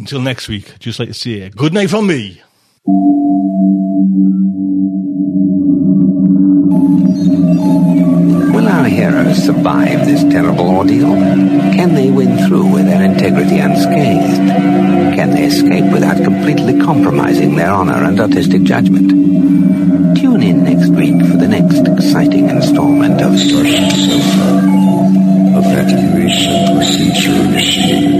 [0.00, 2.40] Until next week, just like to say, good night from me.
[8.54, 11.14] Will our heroes survive this terrible ordeal?
[11.76, 14.38] Can they win through with their integrity unscathed?
[15.16, 19.10] Can they escape without completely compromising their honor and artistic judgment?
[20.16, 24.64] Tune in next week for the next exciting installment of Starship Sofa.
[25.60, 28.19] Evacuation procedure initiated.